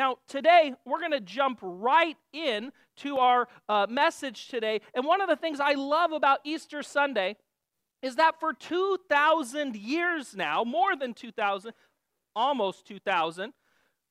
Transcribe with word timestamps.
Now, 0.00 0.16
today, 0.28 0.72
we're 0.86 1.00
going 1.00 1.10
to 1.10 1.20
jump 1.20 1.58
right 1.60 2.16
in 2.32 2.72
to 3.00 3.18
our 3.18 3.48
uh, 3.68 3.86
message 3.86 4.48
today. 4.48 4.80
And 4.94 5.04
one 5.04 5.20
of 5.20 5.28
the 5.28 5.36
things 5.36 5.60
I 5.60 5.74
love 5.74 6.12
about 6.12 6.38
Easter 6.42 6.82
Sunday 6.82 7.36
is 8.00 8.16
that 8.16 8.40
for 8.40 8.54
2,000 8.54 9.76
years 9.76 10.34
now, 10.34 10.64
more 10.64 10.96
than 10.96 11.12
2,000, 11.12 11.74
almost 12.34 12.86
2,000, 12.86 13.52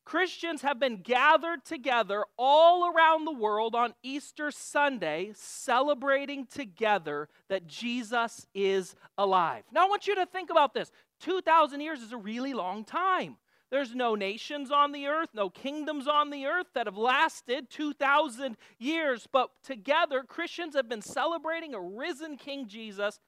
Christians 0.06 0.62
have 0.62 0.80
been 0.80 0.98
gathered 1.02 1.66
together 1.66 2.24
all 2.38 2.94
around 2.94 3.26
the 3.26 3.32
world 3.32 3.74
on 3.74 3.96
Easter 4.04 4.52
Sunday, 4.52 5.32
celebrating 5.34 6.46
together 6.46 7.30
that 7.48 7.66
Jesus 7.66 8.46
is 8.54 8.96
alive. 9.18 9.64
Now, 9.72 9.88
I 9.88 9.90
want 9.90 10.06
you 10.06 10.14
to 10.14 10.28
think 10.28 10.52
about 10.52 10.76
this 10.76 10.92
2,000 11.22 11.82
years 11.82 12.04
is 12.04 12.12
a 12.12 12.18
really 12.18 12.54
long 12.54 12.86
time. 12.86 13.38
There's 13.72 13.94
no 13.94 14.16
nations 14.16 14.72
on 14.72 14.92
the 14.92 15.08
earth, 15.08 15.30
no 15.34 15.50
kingdoms 15.50 16.08
on 16.08 16.32
the 16.32 16.46
earth 16.48 16.68
that 16.74 16.88
have 16.88 16.98
lasted 16.98 17.70
2,000 17.70 18.58
years. 18.80 19.28
But 19.32 19.50
together, 19.64 20.24
Christians 20.24 20.76
have 20.76 20.90
been 20.90 21.02
celebrating 21.02 21.74
a 21.76 21.82
risen 21.82 22.38
King 22.38 22.68
Jesus 22.68 23.20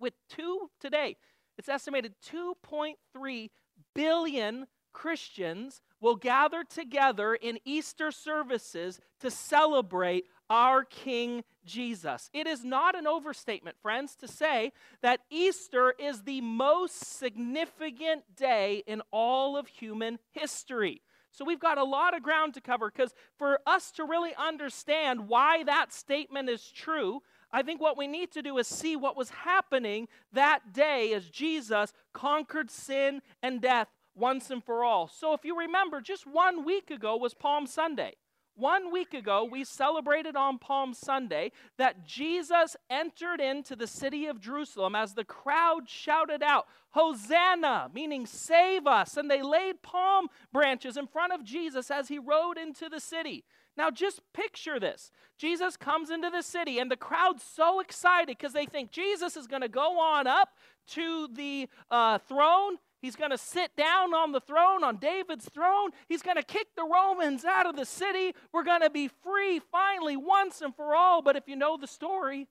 with 0.00 0.14
two 0.28 0.70
today. 0.80 1.16
It's 1.58 1.68
estimated 1.68 2.14
2.3 2.32 3.50
billion 3.94 4.66
Christians 4.92 5.80
will 6.00 6.16
gather 6.16 6.64
together 6.64 7.34
in 7.34 7.58
Easter 7.64 8.10
services 8.10 9.00
to 9.20 9.30
celebrate 9.30 10.24
our 10.52 10.84
King 10.84 11.42
Jesus. 11.64 12.28
It 12.34 12.46
is 12.46 12.62
not 12.62 12.94
an 12.94 13.06
overstatement, 13.06 13.78
friends, 13.80 14.14
to 14.16 14.28
say 14.28 14.72
that 15.00 15.20
Easter 15.30 15.94
is 15.98 16.24
the 16.24 16.42
most 16.42 17.16
significant 17.18 18.24
day 18.36 18.82
in 18.86 19.00
all 19.10 19.56
of 19.56 19.66
human 19.66 20.18
history. 20.30 21.00
So 21.30 21.46
we've 21.46 21.58
got 21.58 21.78
a 21.78 21.84
lot 21.84 22.14
of 22.14 22.22
ground 22.22 22.52
to 22.54 22.60
cover 22.60 22.92
because 22.94 23.14
for 23.38 23.60
us 23.66 23.90
to 23.92 24.04
really 24.04 24.34
understand 24.38 25.26
why 25.26 25.64
that 25.64 25.90
statement 25.90 26.50
is 26.50 26.70
true, 26.70 27.22
I 27.50 27.62
think 27.62 27.80
what 27.80 27.96
we 27.96 28.06
need 28.06 28.30
to 28.32 28.42
do 28.42 28.58
is 28.58 28.66
see 28.66 28.94
what 28.94 29.16
was 29.16 29.30
happening 29.30 30.06
that 30.34 30.74
day 30.74 31.14
as 31.14 31.30
Jesus 31.30 31.94
conquered 32.12 32.70
sin 32.70 33.22
and 33.42 33.62
death 33.62 33.88
once 34.14 34.50
and 34.50 34.62
for 34.62 34.84
all. 34.84 35.08
So 35.08 35.32
if 35.32 35.46
you 35.46 35.58
remember, 35.58 36.02
just 36.02 36.26
one 36.26 36.66
week 36.66 36.90
ago 36.90 37.16
was 37.16 37.32
Palm 37.32 37.66
Sunday. 37.66 38.16
One 38.54 38.92
week 38.92 39.14
ago, 39.14 39.48
we 39.50 39.64
celebrated 39.64 40.36
on 40.36 40.58
Palm 40.58 40.92
Sunday 40.92 41.52
that 41.78 42.04
Jesus 42.04 42.76
entered 42.90 43.40
into 43.40 43.74
the 43.74 43.86
city 43.86 44.26
of 44.26 44.40
Jerusalem 44.40 44.94
as 44.94 45.14
the 45.14 45.24
crowd 45.24 45.88
shouted 45.88 46.42
out, 46.42 46.66
Hosanna, 46.90 47.90
meaning 47.94 48.26
save 48.26 48.86
us. 48.86 49.16
And 49.16 49.30
they 49.30 49.40
laid 49.40 49.82
palm 49.82 50.28
branches 50.52 50.98
in 50.98 51.06
front 51.06 51.32
of 51.32 51.44
Jesus 51.44 51.90
as 51.90 52.08
he 52.08 52.18
rode 52.18 52.58
into 52.58 52.90
the 52.90 53.00
city. 53.00 53.44
Now, 53.74 53.90
just 53.90 54.20
picture 54.34 54.78
this. 54.78 55.10
Jesus 55.38 55.78
comes 55.78 56.10
into 56.10 56.28
the 56.28 56.42
city, 56.42 56.78
and 56.78 56.90
the 56.90 56.96
crowd's 56.96 57.42
so 57.42 57.80
excited 57.80 58.36
because 58.36 58.52
they 58.52 58.66
think 58.66 58.90
Jesus 58.90 59.34
is 59.34 59.46
going 59.46 59.62
to 59.62 59.68
go 59.68 59.98
on 59.98 60.26
up 60.26 60.50
to 60.88 61.28
the 61.32 61.68
uh, 61.90 62.18
throne 62.18 62.76
He's 63.02 63.16
going 63.16 63.32
to 63.32 63.38
sit 63.38 63.74
down 63.76 64.14
on 64.14 64.30
the 64.30 64.40
throne, 64.40 64.84
on 64.84 64.96
David's 64.96 65.48
throne. 65.48 65.90
He's 66.08 66.22
going 66.22 66.36
to 66.36 66.42
kick 66.44 66.68
the 66.76 66.84
Romans 66.84 67.44
out 67.44 67.66
of 67.66 67.74
the 67.74 67.84
city. 67.84 68.32
We're 68.52 68.62
going 68.62 68.80
to 68.80 68.90
be 68.90 69.08
free 69.08 69.58
finally, 69.58 70.16
once 70.16 70.62
and 70.62 70.74
for 70.74 70.94
all. 70.94 71.20
But 71.20 71.34
if 71.34 71.48
you 71.48 71.56
know 71.56 71.76
the 71.76 71.88
story, 71.88 72.46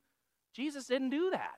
Jesus 0.53 0.87
didn't 0.87 1.11
do 1.11 1.29
that. 1.31 1.55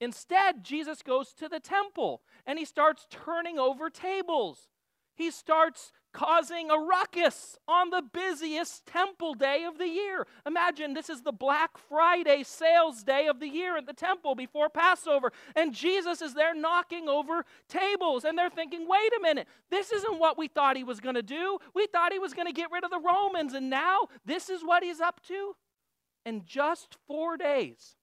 Instead, 0.00 0.62
Jesus 0.62 1.02
goes 1.02 1.32
to 1.34 1.48
the 1.48 1.60
temple 1.60 2.20
and 2.46 2.58
he 2.58 2.64
starts 2.66 3.06
turning 3.10 3.58
over 3.58 3.88
tables. 3.88 4.68
He 5.14 5.30
starts 5.30 5.92
causing 6.12 6.70
a 6.70 6.78
ruckus 6.78 7.58
on 7.68 7.90
the 7.90 8.02
busiest 8.02 8.84
temple 8.86 9.34
day 9.34 9.64
of 9.64 9.78
the 9.78 9.88
year. 9.88 10.26
Imagine 10.46 10.94
this 10.94 11.08
is 11.08 11.22
the 11.22 11.32
Black 11.32 11.78
Friday 11.88 12.42
sales 12.42 13.02
day 13.02 13.26
of 13.26 13.40
the 13.40 13.48
year 13.48 13.76
at 13.76 13.86
the 13.86 13.92
temple 13.92 14.34
before 14.34 14.68
Passover, 14.68 15.32
and 15.54 15.74
Jesus 15.74 16.20
is 16.20 16.34
there 16.34 16.54
knocking 16.54 17.08
over 17.08 17.44
tables, 17.68 18.24
and 18.24 18.36
they're 18.36 18.50
thinking, 18.50 18.86
wait 18.88 19.12
a 19.18 19.22
minute, 19.22 19.46
this 19.70 19.92
isn't 19.92 20.18
what 20.18 20.36
we 20.36 20.48
thought 20.48 20.76
he 20.76 20.84
was 20.84 21.00
going 21.00 21.14
to 21.14 21.22
do. 21.22 21.58
We 21.74 21.86
thought 21.86 22.12
he 22.12 22.18
was 22.18 22.34
going 22.34 22.46
to 22.46 22.52
get 22.52 22.72
rid 22.72 22.84
of 22.84 22.90
the 22.90 23.00
Romans, 23.00 23.54
and 23.54 23.70
now 23.70 24.08
this 24.24 24.50
is 24.50 24.62
what 24.64 24.82
he's 24.82 25.00
up 25.00 25.20
to? 25.28 25.54
And 26.26 26.44
just 26.44 26.96
four 27.06 27.36
days 27.36 27.96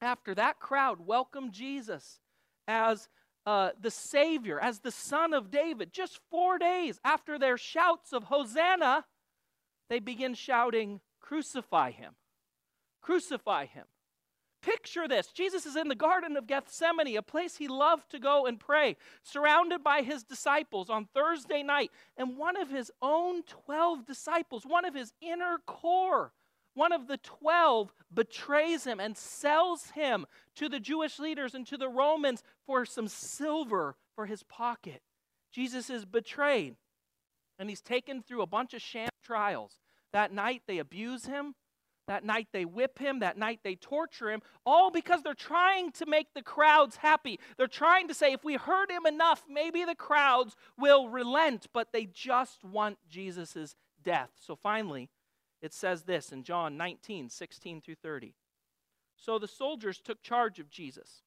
after 0.00 0.34
that 0.34 0.60
crowd 0.60 1.06
welcomed 1.06 1.52
Jesus 1.52 2.20
as 2.66 3.08
uh, 3.46 3.70
the 3.80 3.90
Savior, 3.90 4.60
as 4.60 4.80
the 4.80 4.90
Son 4.90 5.32
of 5.32 5.50
David, 5.50 5.92
just 5.92 6.20
four 6.30 6.58
days 6.58 7.00
after 7.04 7.38
their 7.38 7.56
shouts 7.56 8.12
of 8.12 8.24
Hosanna, 8.24 9.04
they 9.88 9.98
begin 9.98 10.34
shouting, 10.34 11.00
Crucify 11.20 11.90
him! 11.90 12.14
Crucify 13.00 13.66
him! 13.66 13.86
Picture 14.62 15.08
this 15.08 15.28
Jesus 15.28 15.64
is 15.64 15.74
in 15.74 15.88
the 15.88 15.94
Garden 15.94 16.36
of 16.36 16.46
Gethsemane, 16.46 17.16
a 17.16 17.22
place 17.22 17.56
he 17.56 17.66
loved 17.66 18.10
to 18.10 18.18
go 18.18 18.44
and 18.46 18.60
pray, 18.60 18.96
surrounded 19.22 19.82
by 19.82 20.02
his 20.02 20.22
disciples 20.22 20.90
on 20.90 21.08
Thursday 21.14 21.62
night. 21.62 21.90
And 22.16 22.36
one 22.36 22.60
of 22.60 22.68
his 22.68 22.90
own 23.00 23.42
12 23.44 24.04
disciples, 24.06 24.66
one 24.66 24.84
of 24.84 24.94
his 24.94 25.14
inner 25.22 25.58
core, 25.66 26.32
one 26.74 26.92
of 26.92 27.08
the 27.08 27.18
12 27.18 27.92
betrays 28.12 28.84
him 28.84 29.00
and 29.00 29.16
sells 29.16 29.90
him 29.90 30.26
to 30.56 30.68
the 30.68 30.80
Jewish 30.80 31.18
leaders 31.18 31.54
and 31.54 31.66
to 31.66 31.76
the 31.76 31.88
Romans 31.88 32.42
for 32.66 32.84
some 32.84 33.08
silver 33.08 33.96
for 34.14 34.26
his 34.26 34.42
pocket. 34.42 35.02
Jesus 35.52 35.90
is 35.90 36.04
betrayed 36.04 36.76
and 37.58 37.68
he's 37.68 37.82
taken 37.82 38.22
through 38.22 38.42
a 38.42 38.46
bunch 38.46 38.74
of 38.74 38.82
sham 38.82 39.10
trials. 39.22 39.78
That 40.12 40.32
night 40.32 40.62
they 40.66 40.78
abuse 40.78 41.26
him. 41.26 41.54
That 42.08 42.24
night 42.24 42.48
they 42.52 42.64
whip 42.64 42.98
him. 42.98 43.20
That 43.20 43.38
night 43.38 43.60
they 43.62 43.76
torture 43.76 44.30
him. 44.30 44.42
All 44.64 44.90
because 44.90 45.22
they're 45.22 45.34
trying 45.34 45.92
to 45.92 46.06
make 46.06 46.34
the 46.34 46.42
crowds 46.42 46.96
happy. 46.96 47.38
They're 47.56 47.68
trying 47.68 48.08
to 48.08 48.14
say, 48.14 48.32
if 48.32 48.42
we 48.42 48.54
hurt 48.54 48.90
him 48.90 49.06
enough, 49.06 49.44
maybe 49.48 49.84
the 49.84 49.94
crowds 49.94 50.56
will 50.76 51.08
relent. 51.08 51.66
But 51.72 51.92
they 51.92 52.06
just 52.06 52.64
want 52.64 52.98
Jesus' 53.08 53.76
death. 54.02 54.30
So 54.40 54.56
finally, 54.56 55.08
it 55.60 55.74
says 55.74 56.02
this 56.02 56.32
in 56.32 56.42
John 56.42 56.76
19, 56.76 57.28
16 57.28 57.80
through 57.80 57.96
30. 57.96 58.34
So 59.16 59.38
the 59.38 59.48
soldiers 59.48 60.00
took 60.00 60.22
charge 60.22 60.58
of 60.58 60.70
Jesus. 60.70 61.22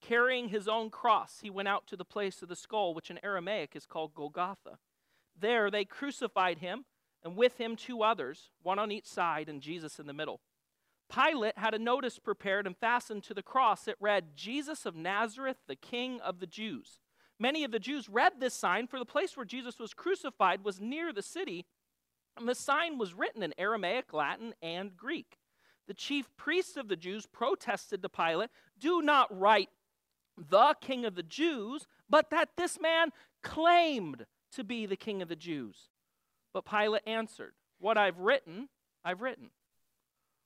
Carrying 0.00 0.48
his 0.48 0.66
own 0.66 0.88
cross, 0.88 1.40
he 1.42 1.50
went 1.50 1.68
out 1.68 1.86
to 1.88 1.96
the 1.96 2.04
place 2.04 2.40
of 2.40 2.48
the 2.48 2.56
skull, 2.56 2.94
which 2.94 3.10
in 3.10 3.22
Aramaic 3.22 3.76
is 3.76 3.84
called 3.84 4.14
Golgotha. 4.14 4.78
There 5.38 5.70
they 5.70 5.84
crucified 5.84 6.58
him, 6.58 6.86
and 7.22 7.36
with 7.36 7.58
him 7.58 7.76
two 7.76 8.02
others, 8.02 8.50
one 8.62 8.78
on 8.78 8.90
each 8.90 9.06
side, 9.06 9.48
and 9.48 9.60
Jesus 9.60 9.98
in 9.98 10.06
the 10.06 10.14
middle. 10.14 10.40
Pilate 11.12 11.58
had 11.58 11.74
a 11.74 11.78
notice 11.78 12.18
prepared 12.18 12.66
and 12.66 12.76
fastened 12.76 13.24
to 13.24 13.34
the 13.34 13.42
cross. 13.42 13.88
It 13.88 13.96
read, 14.00 14.36
Jesus 14.36 14.86
of 14.86 14.96
Nazareth, 14.96 15.58
the 15.66 15.76
King 15.76 16.20
of 16.20 16.40
the 16.40 16.46
Jews. 16.46 17.00
Many 17.38 17.64
of 17.64 17.72
the 17.72 17.78
Jews 17.78 18.08
read 18.08 18.34
this 18.38 18.54
sign, 18.54 18.86
for 18.86 18.98
the 18.98 19.04
place 19.04 19.36
where 19.36 19.46
Jesus 19.46 19.78
was 19.78 19.92
crucified 19.92 20.64
was 20.64 20.80
near 20.80 21.12
the 21.12 21.22
city, 21.22 21.66
and 22.36 22.48
the 22.48 22.54
sign 22.54 22.98
was 22.98 23.14
written 23.14 23.42
in 23.42 23.54
Aramaic, 23.58 24.12
Latin, 24.12 24.54
and 24.62 24.96
Greek. 24.96 25.38
The 25.86 25.94
chief 25.94 26.28
priests 26.36 26.76
of 26.76 26.88
the 26.88 26.96
Jews 26.96 27.26
protested 27.26 28.02
to 28.02 28.08
Pilate, 28.08 28.50
Do 28.78 29.02
not 29.02 29.36
write 29.36 29.70
the 30.36 30.74
king 30.80 31.04
of 31.04 31.14
the 31.14 31.22
Jews, 31.22 31.86
but 32.08 32.30
that 32.30 32.50
this 32.56 32.80
man 32.80 33.10
claimed 33.42 34.26
to 34.52 34.64
be 34.64 34.86
the 34.86 34.96
king 34.96 35.22
of 35.22 35.28
the 35.28 35.36
Jews. 35.36 35.88
But 36.52 36.64
Pilate 36.64 37.02
answered, 37.06 37.54
What 37.78 37.98
I've 37.98 38.18
written, 38.18 38.68
I've 39.04 39.20
written. 39.20 39.50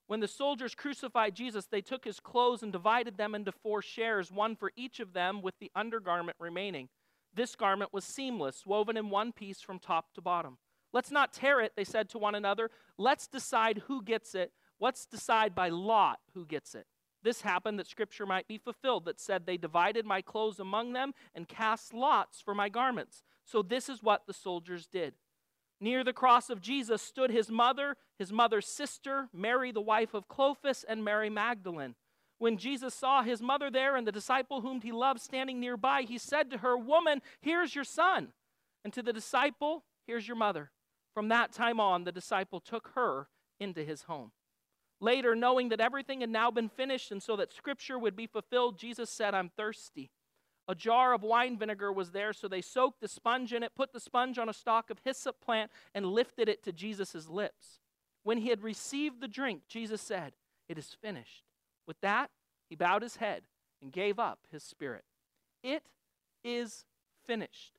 When 0.07 0.21
the 0.21 0.29
soldiers 0.29 0.75
crucified 0.75 1.35
Jesus, 1.35 1.67
they 1.67 1.81
took 1.81 2.05
his 2.05 2.21
clothes 2.21 2.63
and 2.63 2.73
divided 2.73 3.17
them 3.17 3.35
into 3.35 3.53
four 3.53 3.81
shares, 3.81 4.31
one 4.31 4.55
for 4.55 4.71
each 4.77 5.01
of 5.01 5.15
them, 5.15 5.41
with 5.41 5.59
the 5.59 5.71
undergarment 5.75 6.37
remaining. 6.39 6.89
This 7.33 7.57
garment 7.57 7.93
was 7.93 8.05
seamless, 8.05 8.67
woven 8.67 8.97
in 8.97 9.11
one 9.11 9.33
piece 9.33 9.61
from 9.61 9.79
top 9.79 10.13
to 10.15 10.21
bottom. 10.21 10.59
Let's 10.95 11.11
not 11.11 11.33
tear 11.33 11.61
it, 11.61 11.73
they 11.77 11.85
said 11.85 12.09
to 12.11 12.19
one 12.19 12.37
another. 12.37 12.71
Let's 12.97 13.27
decide 13.27 13.83
who 13.89 14.01
gets 14.01 14.35
it. 14.35 14.53
Let's 14.81 15.05
decide 15.05 15.55
by 15.55 15.69
lot 15.69 16.21
who 16.35 16.47
gets 16.47 16.75
it. 16.75 16.87
This 17.23 17.41
happened 17.41 17.79
that 17.79 17.89
scripture 17.89 18.27
might 18.27 18.47
be 18.47 18.59
fulfilled 18.59 19.05
that 19.07 19.19
said, 19.19 19.45
They 19.45 19.57
divided 19.57 20.07
my 20.07 20.23
clothes 20.23 20.61
among 20.61 20.93
them 20.93 21.13
and 21.35 21.49
cast 21.49 21.93
lots 21.93 22.41
for 22.41 22.55
my 22.55 22.69
garments. 22.69 23.25
So 23.45 23.61
this 23.61 23.89
is 23.89 24.03
what 24.03 24.27
the 24.27 24.33
soldiers 24.33 24.87
did. 24.87 25.15
Near 25.81 26.05
the 26.05 26.13
cross 26.13 26.49
of 26.49 26.61
Jesus 26.61 27.03
stood 27.03 27.31
his 27.31 27.51
mother, 27.51 27.97
his 28.19 28.33
mother's 28.33 28.67
sister, 28.67 29.29
Mary, 29.33 29.73
the 29.73 29.81
wife 29.81 30.15
of 30.15 30.29
Clopas, 30.29 30.85
and 30.89 31.05
Mary 31.05 31.29
Magdalene. 31.29 31.97
When 32.39 32.57
Jesus 32.57 32.95
saw 32.95 33.23
his 33.23 33.43
mother 33.43 33.71
there 33.71 33.97
and 33.97 34.07
the 34.07 34.13
disciple 34.13 34.61
whom 34.61 34.81
he 34.81 34.93
loved 34.93 35.21
standing 35.21 35.59
nearby, 35.59 36.03
he 36.03 36.19
said 36.19 36.51
to 36.51 36.59
her, 36.59 36.77
Woman, 36.77 37.21
here's 37.41 37.75
your 37.75 37.85
son. 37.85 38.29
And 38.85 38.93
to 38.93 39.03
the 39.03 39.13
disciple, 39.13 39.85
Here's 40.07 40.29
your 40.29 40.37
mother. 40.37 40.71
From 41.15 41.29
that 41.29 41.53
time 41.53 41.79
on, 41.79 42.05
the 42.05 42.13
disciple 42.13 42.61
took 42.61 42.91
her 42.95 43.29
into 43.61 43.85
his 43.85 44.03
home. 44.03 44.33
Later, 45.01 45.35
knowing 45.37 45.69
that 45.69 45.81
everything 45.81 46.21
had 46.21 46.31
now 46.31 46.51
been 46.51 46.69
finished 46.69 47.13
and 47.13 47.23
so 47.23 47.37
that 47.37 47.53
scripture 47.53 47.99
would 47.99 48.17
be 48.17 48.27
fulfilled, 48.27 48.79
Jesus 48.79 49.11
said, 49.11 49.35
I'm 49.35 49.51
thirsty. 49.57 50.11
A 50.67 50.75
jar 50.75 51.13
of 51.13 51.23
wine 51.23 51.59
vinegar 51.59 51.93
was 51.93 52.13
there, 52.13 52.33
so 52.33 52.49
they 52.49 52.63
soaked 52.63 53.01
the 53.01 53.09
sponge 53.09 53.53
in 53.53 53.63
it, 53.63 53.73
put 53.77 53.93
the 53.93 54.01
sponge 54.01 54.39
on 54.39 54.49
a 54.49 54.55
stalk 54.55 54.89
of 54.89 55.01
hyssop 55.05 55.41
plant, 55.41 55.71
and 55.95 56.07
lifted 56.07 56.49
it 56.49 56.63
to 56.65 56.73
Jesus' 56.73 57.29
lips. 57.29 57.81
When 58.23 58.39
he 58.39 58.49
had 58.49 58.63
received 58.63 59.21
the 59.21 59.29
drink, 59.29 59.63
Jesus 59.69 60.01
said, 60.01 60.33
It 60.69 60.79
is 60.79 60.97
finished. 61.03 61.45
With 61.87 62.01
that, 62.01 62.31
he 62.71 62.77
bowed 62.77 63.03
his 63.03 63.17
head 63.17 63.43
and 63.83 63.93
gave 63.93 64.19
up 64.19 64.39
his 64.51 64.63
spirit. 64.63 65.05
It 65.63 65.83
is 66.43 66.87
finished. 67.27 67.79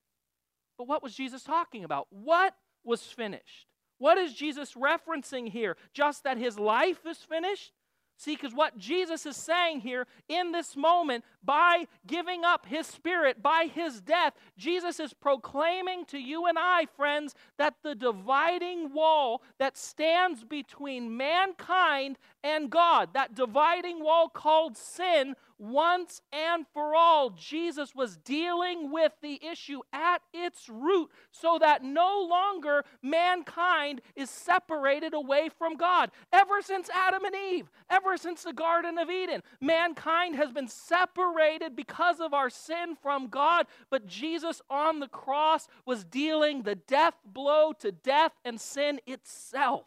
But 0.78 0.88
what 0.88 1.02
was 1.02 1.16
Jesus 1.16 1.44
talking 1.44 1.84
about? 1.84 2.08
What 2.12 2.56
was 2.86 3.02
finished? 3.02 3.68
What 3.98 4.18
is 4.18 4.34
Jesus 4.34 4.74
referencing 4.74 5.50
here? 5.50 5.78
Just 5.94 6.24
that 6.24 6.38
his 6.38 6.60
life 6.60 7.06
is 7.06 7.18
finished? 7.18 7.72
See, 8.18 8.36
because 8.36 8.54
what 8.54 8.78
Jesus 8.78 9.26
is 9.26 9.36
saying 9.36 9.82
here 9.82 10.08
in 10.30 10.54
this 10.54 10.78
moment, 10.78 11.26
by 11.44 11.86
giving 12.08 12.46
up 12.46 12.66
his 12.66 12.88
spirit, 12.88 13.44
by 13.44 13.70
his 13.74 14.00
death, 14.00 14.34
Jesus 14.58 15.02
is 15.02 15.14
proclaiming 15.14 16.06
to 16.06 16.18
you 16.18 16.46
and 16.46 16.58
I, 16.58 16.86
friends, 16.96 17.36
that 17.58 17.76
the 17.84 17.94
dividing 17.94 18.94
wall 18.94 19.42
that 19.60 19.78
stands 19.78 20.46
between 20.46 21.18
mankind 21.18 22.18
and 22.42 22.70
God, 22.70 23.10
that 23.14 23.36
dividing 23.36 24.02
wall 24.02 24.30
called 24.30 24.78
sin, 24.78 25.36
once 25.58 26.22
and 26.34 26.66
for 26.74 26.96
all, 26.96 27.30
Jesus 27.30 27.96
was 27.96 28.18
dealing 28.18 28.92
with 28.92 29.14
the 29.22 29.40
issue 29.46 29.80
at 29.94 30.22
its 30.34 30.68
root 30.68 31.10
so 31.32 31.58
that 31.60 31.84
no 31.84 32.28
longer 32.30 32.84
mankind 33.02 34.02
is 34.16 34.30
separated 34.30 35.14
away 35.14 35.50
from 35.58 35.76
God. 35.78 36.12
Ever 36.34 36.62
since 36.62 36.90
Adam 36.90 37.24
and 37.24 37.36
Eve, 37.36 37.70
ever 37.90 38.18
since 38.18 38.44
the 38.44 38.54
Garden 38.54 38.98
of 38.98 39.10
Eden, 39.10 39.42
mankind 39.62 40.36
has 40.36 40.52
been 40.52 40.68
separated 40.68 41.76
because 41.76 42.20
of 42.20 42.34
our 42.34 42.50
sin 42.50 42.96
from 43.02 43.28
God. 43.28 43.68
But 43.90 44.08
Jesus 44.08 44.62
on 44.70 45.00
the 45.00 45.08
cross 45.08 45.68
was 45.86 46.04
dealing 46.04 46.64
the 46.64 46.76
death 46.76 47.16
blow 47.26 47.72
to 47.80 47.92
death 47.92 48.34
and 48.44 48.60
sin 48.60 49.00
itself. 49.08 49.86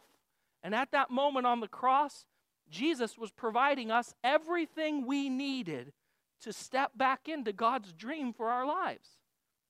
And 0.63 0.75
at 0.75 0.91
that 0.91 1.09
moment 1.11 1.45
on 1.45 1.59
the 1.59 1.67
cross, 1.67 2.25
Jesus 2.69 3.17
was 3.17 3.31
providing 3.31 3.91
us 3.91 4.13
everything 4.23 5.05
we 5.05 5.29
needed 5.29 5.93
to 6.41 6.53
step 6.53 6.91
back 6.95 7.27
into 7.27 7.51
God's 7.51 7.93
dream 7.93 8.33
for 8.33 8.49
our 8.49 8.65
lives. 8.65 9.09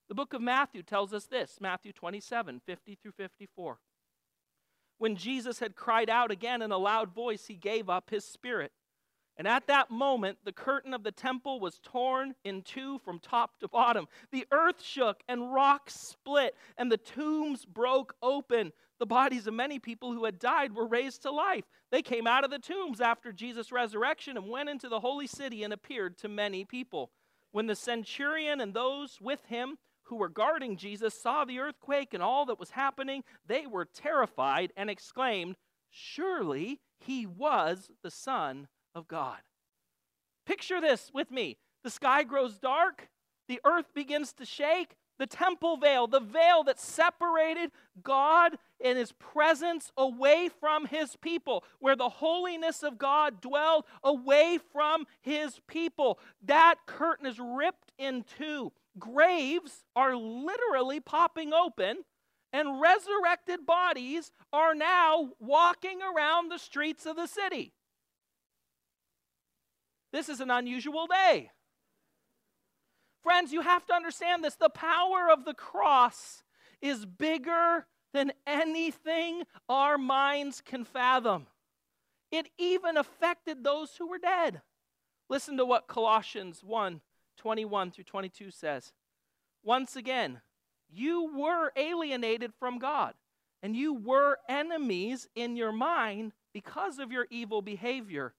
The 0.08 0.16
book 0.16 0.34
of 0.34 0.42
Matthew 0.42 0.84
tells 0.84 1.14
us 1.14 1.26
this 1.26 1.58
Matthew 1.62 1.94
27 1.94 2.62
50 2.66 2.98
through 3.02 3.12
54. 3.12 3.80
When 4.98 5.16
Jesus 5.16 5.60
had 5.60 5.76
cried 5.76 6.10
out 6.10 6.30
again 6.30 6.62
in 6.62 6.72
a 6.72 6.78
loud 6.78 7.14
voice, 7.14 7.46
he 7.48 7.56
gave 7.56 7.90
up 7.90 8.10
his 8.10 8.26
spirit. 8.26 8.72
And 9.40 9.48
at 9.48 9.68
that 9.68 9.90
moment, 9.90 10.40
the 10.44 10.52
curtain 10.52 10.94
of 10.94 11.04
the 11.04 11.14
temple 11.14 11.62
was 11.62 11.80
torn 11.82 12.36
in 12.44 12.62
two 12.62 13.00
from 13.00 13.20
top 13.20 13.58
to 13.62 13.70
bottom. 13.70 14.10
The 14.34 14.46
earth 14.52 14.84
shook 14.84 15.24
and 15.30 15.54
rocks 15.54 15.94
split, 15.96 16.58
and 16.78 16.92
the 16.92 16.98
tombs 16.98 17.64
broke 17.64 18.14
open. 18.22 18.74
The 19.00 19.06
bodies 19.06 19.48
of 19.48 19.54
many 19.54 19.80
people 19.80 20.12
who 20.12 20.26
had 20.26 20.40
died 20.40 20.76
were 20.76 20.86
raised 20.86 21.22
to 21.22 21.32
life. 21.32 21.64
They 21.90 22.02
came 22.02 22.28
out 22.28 22.44
of 22.44 22.52
the 22.52 22.60
tombs 22.60 23.00
after 23.00 23.32
Jesus' 23.32 23.72
resurrection 23.72 24.36
and 24.36 24.50
went 24.50 24.68
into 24.68 24.90
the 24.90 25.00
holy 25.00 25.26
city 25.26 25.64
and 25.64 25.72
appeared 25.72 26.18
to 26.18 26.28
many 26.28 26.66
people. 26.66 27.10
When 27.54 27.66
the 27.66 27.78
centurion 27.78 28.60
and 28.60 28.74
those 28.74 29.22
with 29.22 29.46
him 29.46 29.78
who 30.04 30.18
were 30.18 30.28
guarding 30.28 30.76
Jesus 30.76 31.14
saw 31.14 31.46
the 31.46 31.60
earthquake 31.60 32.14
and 32.14 32.22
all 32.22 32.46
that 32.48 32.60
was 32.60 32.72
happening, 32.72 33.24
they 33.48 33.66
were 33.66 33.86
terrified 33.86 34.74
and 34.76 34.90
exclaimed, 34.90 35.56
Surely 35.90 36.82
he 37.00 37.26
was 37.26 37.90
the 38.04 38.12
Son 38.12 38.68
of 39.00 39.08
God. 39.08 39.40
Picture 40.46 40.80
this 40.80 41.10
with 41.14 41.32
me. 41.32 41.58
The 41.84 41.90
sky 41.90 42.24
grows 42.24 42.60
dark, 42.60 43.10
the 43.48 43.62
earth 43.66 43.94
begins 43.96 44.34
to 44.34 44.46
shake, 44.46 44.96
the 45.18 45.26
temple 45.26 45.78
veil, 45.78 46.08
the 46.08 46.20
veil 46.20 46.64
that 46.66 46.80
separated 46.80 47.72
God 48.04 48.58
and 48.84 48.98
his 48.98 49.12
presence 49.14 49.92
away 49.98 50.50
from 50.60 50.86
his 50.86 51.16
people, 51.16 51.64
where 51.80 51.96
the 51.96 52.10
holiness 52.10 52.84
of 52.84 52.98
God 52.98 53.42
dwelled 53.42 53.86
away 54.04 54.60
from 54.72 55.06
his 55.22 55.60
people. 55.68 56.20
That 56.46 56.76
curtain 56.86 57.26
is 57.26 57.40
ripped 57.40 57.92
in 57.98 58.24
two. 58.38 58.72
Graves 58.98 59.84
are 59.96 60.16
literally 60.16 61.00
popping 61.00 61.54
open, 61.54 62.04
and 62.52 62.82
resurrected 62.82 63.66
bodies 63.66 64.32
are 64.52 64.76
now 64.76 65.30
walking 65.40 66.00
around 66.02 66.50
the 66.50 66.58
streets 66.58 67.06
of 67.06 67.16
the 67.16 67.28
city. 67.28 67.74
This 70.12 70.30
is 70.30 70.40
an 70.40 70.50
unusual 70.50 71.08
day. 71.08 71.52
Friends, 73.22 73.52
you 73.52 73.62
have 73.62 73.86
to 73.88 73.94
understand 73.94 74.44
this. 74.44 74.56
The 74.56 74.70
power 74.70 75.30
of 75.32 75.46
the 75.46 75.54
cross 75.54 76.44
is 76.82 77.06
bigger 77.06 77.86
than 78.14 78.32
anything 78.48 79.44
our 79.68 79.98
minds 79.98 80.62
can 80.62 80.84
fathom. 80.84 81.48
It 82.32 82.50
even 82.58 82.98
affected 82.98 83.64
those 83.64 83.96
who 83.98 84.08
were 84.08 84.18
dead. 84.18 84.62
Listen 85.30 85.58
to 85.58 85.66
what 85.66 85.88
Colossians 85.88 86.64
1 86.64 87.02
21 87.38 87.92
through 87.92 88.04
22 88.04 88.52
says. 88.52 88.92
Once 89.64 89.96
again, 89.96 90.42
you 90.90 91.32
were 91.34 91.72
alienated 91.76 92.52
from 92.60 92.80
God, 92.80 93.14
and 93.64 93.76
you 93.76 93.94
were 93.94 94.38
enemies 94.50 95.28
in 95.36 95.56
your 95.56 95.72
mind 95.72 96.34
because 96.54 97.00
of 97.00 97.12
your 97.12 97.28
evil 97.30 97.62
behavior. 97.62 98.34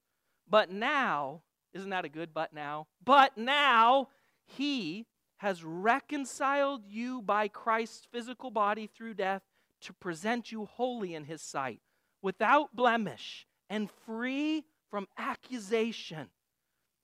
But 0.48 0.70
now, 0.70 1.42
isn't 1.74 1.90
that 1.90 2.04
a 2.04 2.08
good 2.08 2.34
but 2.34 2.52
now? 2.52 2.86
But 3.04 3.36
now, 3.36 4.08
he 4.44 5.06
has 5.38 5.64
reconciled 5.64 6.82
you 6.86 7.22
by 7.22 7.48
Christ's 7.48 8.06
physical 8.12 8.50
body 8.50 8.86
through 8.86 9.14
death 9.14 9.42
to 9.82 9.92
present 9.94 10.52
you 10.52 10.66
holy 10.66 11.14
in 11.14 11.24
his 11.24 11.40
sight, 11.40 11.80
without 12.20 12.76
blemish 12.76 13.46
and 13.70 13.88
free 14.04 14.64
from 14.90 15.06
accusation. 15.16 16.28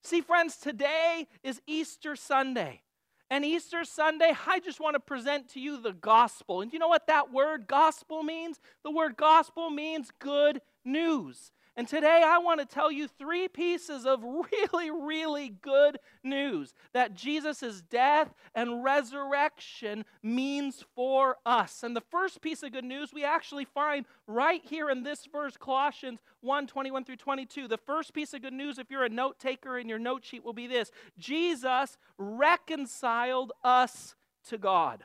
See, 0.03 0.21
friends, 0.21 0.57
today 0.57 1.27
is 1.43 1.63
Easter 1.67 2.15
Sunday. 2.15 2.83
And 3.29 3.45
Easter 3.45 3.85
Sunday, 3.85 4.33
I 4.47 4.61
just 4.61 4.79
want 4.79 4.95
to 4.95 5.01
present 5.01 5.49
to 5.55 5.61
you 5.61 5.81
the 5.81 5.93
gospel. 5.93 6.61
And 6.61 6.73
you 6.73 6.79
know 6.79 6.89
what 6.89 7.09
that 7.09 7.33
word 7.33 7.67
gospel 7.67 8.23
means? 8.23 8.61
The 8.85 8.91
word 8.91 9.17
gospel 9.17 9.71
means 9.71 10.13
good 10.21 10.61
news. 10.85 11.51
And 11.79 11.87
today 11.87 12.23
I 12.25 12.39
want 12.39 12.61
to 12.61 12.67
tell 12.67 12.91
you 12.91 13.07
three 13.07 13.49
pieces 13.49 14.07
of 14.07 14.23
really, 14.25 14.91
really 14.91 15.51
good 15.51 15.99
news 16.25 16.75
that 16.95 17.15
Jesus' 17.15 17.83
death 17.83 18.33
and 18.55 18.83
resurrection 18.83 20.07
means 20.23 20.83
for 20.95 21.37
us. 21.45 21.83
And 21.83 21.95
the 21.95 22.01
first 22.01 22.41
piece 22.41 22.63
of 22.63 22.73
good 22.73 22.85
news 22.85 23.13
we 23.13 23.25
actually 23.25 23.67
find 23.67 24.07
right 24.27 24.63
here 24.65 24.89
in 24.89 25.03
this 25.03 25.27
verse, 25.31 25.59
Colossians 25.59 26.21
1 26.41 26.67
21 26.67 27.05
through 27.05 27.17
22. 27.17 27.69
The 27.69 27.77
first 27.77 28.15
piece 28.15 28.33
of 28.33 28.41
good 28.41 28.55
news, 28.55 28.79
if 28.79 28.91
you're 28.91 29.05
a 29.05 29.11
note 29.11 29.39
taker 29.39 29.79
in 29.79 29.89
your 29.89 29.99
note 29.99 30.25
sheet, 30.25 30.45
will 30.45 30.55
be 30.55 30.67
this 30.67 30.91
Jesus 31.19 31.99
reconciled 32.17 33.53
us 33.63 34.15
to 34.49 34.57
God. 34.57 35.05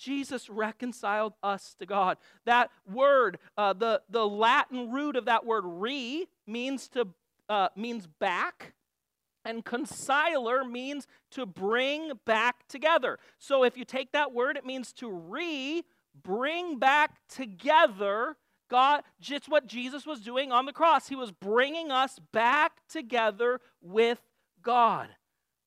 Jesus 0.00 0.48
reconciled 0.48 1.34
us 1.42 1.74
to 1.78 1.86
God. 1.86 2.16
That 2.46 2.70
word, 2.90 3.38
uh, 3.56 3.74
the, 3.74 4.00
the 4.08 4.26
Latin 4.26 4.90
root 4.90 5.14
of 5.14 5.26
that 5.26 5.44
word 5.44 5.64
re 5.66 6.26
means 6.46 6.88
to 6.88 7.08
uh, 7.50 7.68
means 7.76 8.06
back, 8.06 8.74
and 9.44 9.64
conciliar 9.64 10.68
means 10.68 11.06
to 11.32 11.44
bring 11.44 12.12
back 12.24 12.66
together. 12.68 13.18
So 13.38 13.64
if 13.64 13.76
you 13.76 13.84
take 13.84 14.12
that 14.12 14.32
word, 14.32 14.56
it 14.56 14.64
means 14.64 14.92
to 14.94 15.10
re 15.10 15.84
bring 16.22 16.78
back 16.78 17.16
together. 17.28 18.36
God, 18.70 19.02
just 19.20 19.48
what 19.48 19.66
Jesus 19.66 20.06
was 20.06 20.20
doing 20.20 20.52
on 20.52 20.64
the 20.64 20.72
cross. 20.72 21.08
He 21.08 21.16
was 21.16 21.32
bringing 21.32 21.90
us 21.90 22.20
back 22.32 22.88
together 22.88 23.60
with 23.82 24.20
God 24.62 25.08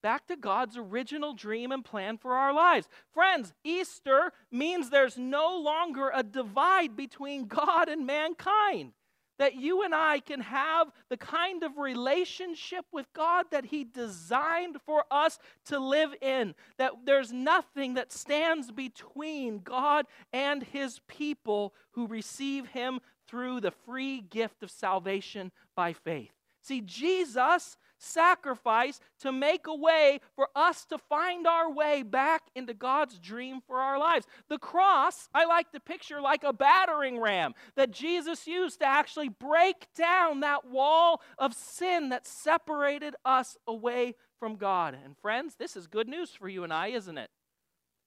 back 0.04 0.28
to 0.28 0.36
God's 0.36 0.78
original 0.78 1.34
dream 1.34 1.72
and 1.72 1.84
plan 1.84 2.18
for 2.18 2.34
our 2.34 2.54
lives. 2.54 2.88
Friends, 3.12 3.54
Easter 3.64 4.34
means 4.52 4.90
there's 4.90 5.18
no 5.18 5.58
longer 5.58 6.12
a 6.14 6.22
divide 6.22 6.96
between 6.96 7.48
God 7.48 7.90
and 7.90 8.06
mankind. 8.06 8.92
That 9.40 9.56
you 9.56 9.82
and 9.82 9.96
I 9.96 10.20
can 10.20 10.42
have 10.42 10.92
the 11.10 11.18
kind 11.18 11.64
of 11.64 11.80
relationship 11.80 12.86
with 12.92 13.12
God 13.14 13.48
that 13.50 13.66
He 13.66 13.84
designed 13.84 14.78
for 14.86 15.06
us 15.10 15.40
to 15.66 15.80
live 15.80 16.14
in. 16.22 16.54
That 16.78 16.92
there's 17.06 17.34
nothing 17.34 17.96
that 17.96 18.12
stands 18.12 18.72
between 18.72 19.60
God 19.60 20.06
and 20.32 20.62
His 20.62 21.00
people 21.08 21.74
who 21.94 22.06
receive 22.06 22.68
Him 22.68 23.00
through 23.28 23.62
the 23.62 23.72
free 23.72 24.22
gift 24.22 24.62
of 24.62 24.70
salvation 24.70 25.52
by 25.76 25.94
faith. 25.94 26.32
See, 26.62 26.82
Jesus 26.82 27.76
sacrifice 28.04 29.00
to 29.22 29.32
make 29.32 29.68
a 29.68 29.76
way 29.76 30.20
for 30.36 30.50
us 30.56 30.86
to 30.86 30.98
find 30.98 31.48
our 31.48 31.72
way 31.72 32.04
back 32.04 32.44
into 32.56 32.74
God's 32.74 33.20
dream 33.20 33.62
for 33.66 33.80
our 33.80 33.98
lives. 33.98 34.26
The 34.50 34.58
cross, 34.58 35.30
I 35.34 35.46
like 35.46 35.72
to 35.72 35.80
picture 35.80 36.22
like 36.22 36.44
a 36.44 36.54
battering 36.54 37.20
ram 37.20 37.54
that 37.76 37.92
Jesus 37.92 38.48
used 38.48 38.80
to 38.80 38.86
actually 38.86 39.30
break 39.30 39.88
down 39.96 40.42
that 40.42 40.66
wall 40.66 41.22
of 41.38 41.54
sin 41.54 42.10
that 42.10 42.28
separated 42.28 43.16
us 43.26 43.58
away 43.68 44.16
from 44.40 44.56
God. 44.58 44.98
And 45.04 45.18
friends, 45.18 45.56
this 45.56 45.76
is 45.76 45.88
good 45.88 46.08
news 46.08 46.32
for 46.32 46.50
you 46.50 46.64
and 46.64 46.74
I, 46.74 46.88
isn't 46.88 47.18
it? 47.18 47.30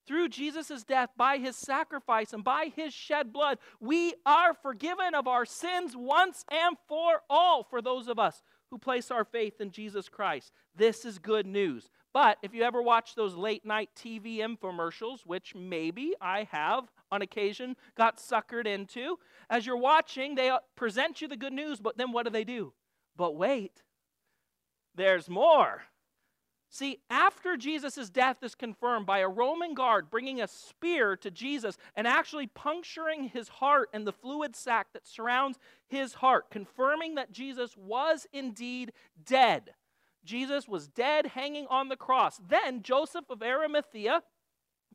Through 0.06 0.28
Jesus' 0.28 0.84
death, 0.84 1.10
by 1.16 1.38
his 1.38 1.56
sacrifice, 1.56 2.32
and 2.32 2.44
by 2.44 2.70
his 2.74 2.94
shed 2.94 3.32
blood, 3.32 3.58
we 3.80 4.14
are 4.24 4.54
forgiven 4.54 5.16
of 5.16 5.26
our 5.26 5.44
sins 5.44 5.96
once 5.96 6.44
and 6.50 6.76
for 6.86 7.22
all 7.28 7.64
for 7.64 7.82
those 7.82 8.06
of 8.06 8.18
us 8.18 8.40
who 8.70 8.78
place 8.78 9.10
our 9.10 9.24
faith 9.24 9.60
in 9.60 9.70
Jesus 9.70 10.08
Christ. 10.08 10.52
This 10.74 11.04
is 11.04 11.18
good 11.18 11.46
news. 11.46 11.90
But 12.12 12.38
if 12.42 12.54
you 12.54 12.62
ever 12.62 12.82
watch 12.82 13.14
those 13.14 13.34
late 13.34 13.64
night 13.64 13.90
TV 13.96 14.38
infomercials, 14.38 15.20
which 15.24 15.54
maybe 15.54 16.14
I 16.20 16.48
have 16.50 16.90
on 17.12 17.22
occasion 17.22 17.76
got 17.96 18.18
suckered 18.18 18.66
into, 18.66 19.18
as 19.50 19.66
you're 19.66 19.76
watching, 19.76 20.34
they 20.34 20.50
uh, 20.50 20.58
present 20.76 21.20
you 21.20 21.28
the 21.28 21.36
good 21.36 21.52
news, 21.52 21.80
but 21.80 21.96
then 21.96 22.12
what 22.12 22.24
do 22.24 22.30
they 22.30 22.44
do? 22.44 22.72
But 23.16 23.36
wait, 23.36 23.82
there's 24.94 25.28
more. 25.28 25.82
See, 26.76 26.98
after 27.08 27.56
Jesus' 27.56 28.10
death 28.10 28.42
is 28.42 28.54
confirmed 28.54 29.06
by 29.06 29.20
a 29.20 29.28
Roman 29.30 29.72
guard 29.72 30.10
bringing 30.10 30.42
a 30.42 30.46
spear 30.46 31.16
to 31.16 31.30
Jesus 31.30 31.78
and 31.94 32.06
actually 32.06 32.48
puncturing 32.48 33.30
his 33.30 33.48
heart 33.48 33.88
and 33.94 34.06
the 34.06 34.12
fluid 34.12 34.54
sac 34.54 34.88
that 34.92 35.06
surrounds 35.06 35.58
his 35.86 36.12
heart, 36.12 36.50
confirming 36.50 37.14
that 37.14 37.32
Jesus 37.32 37.78
was 37.78 38.26
indeed 38.30 38.92
dead. 39.24 39.70
Jesus 40.22 40.68
was 40.68 40.86
dead, 40.86 41.28
hanging 41.28 41.66
on 41.70 41.88
the 41.88 41.96
cross. 41.96 42.42
Then 42.46 42.82
Joseph 42.82 43.30
of 43.30 43.42
Arimathea 43.42 44.22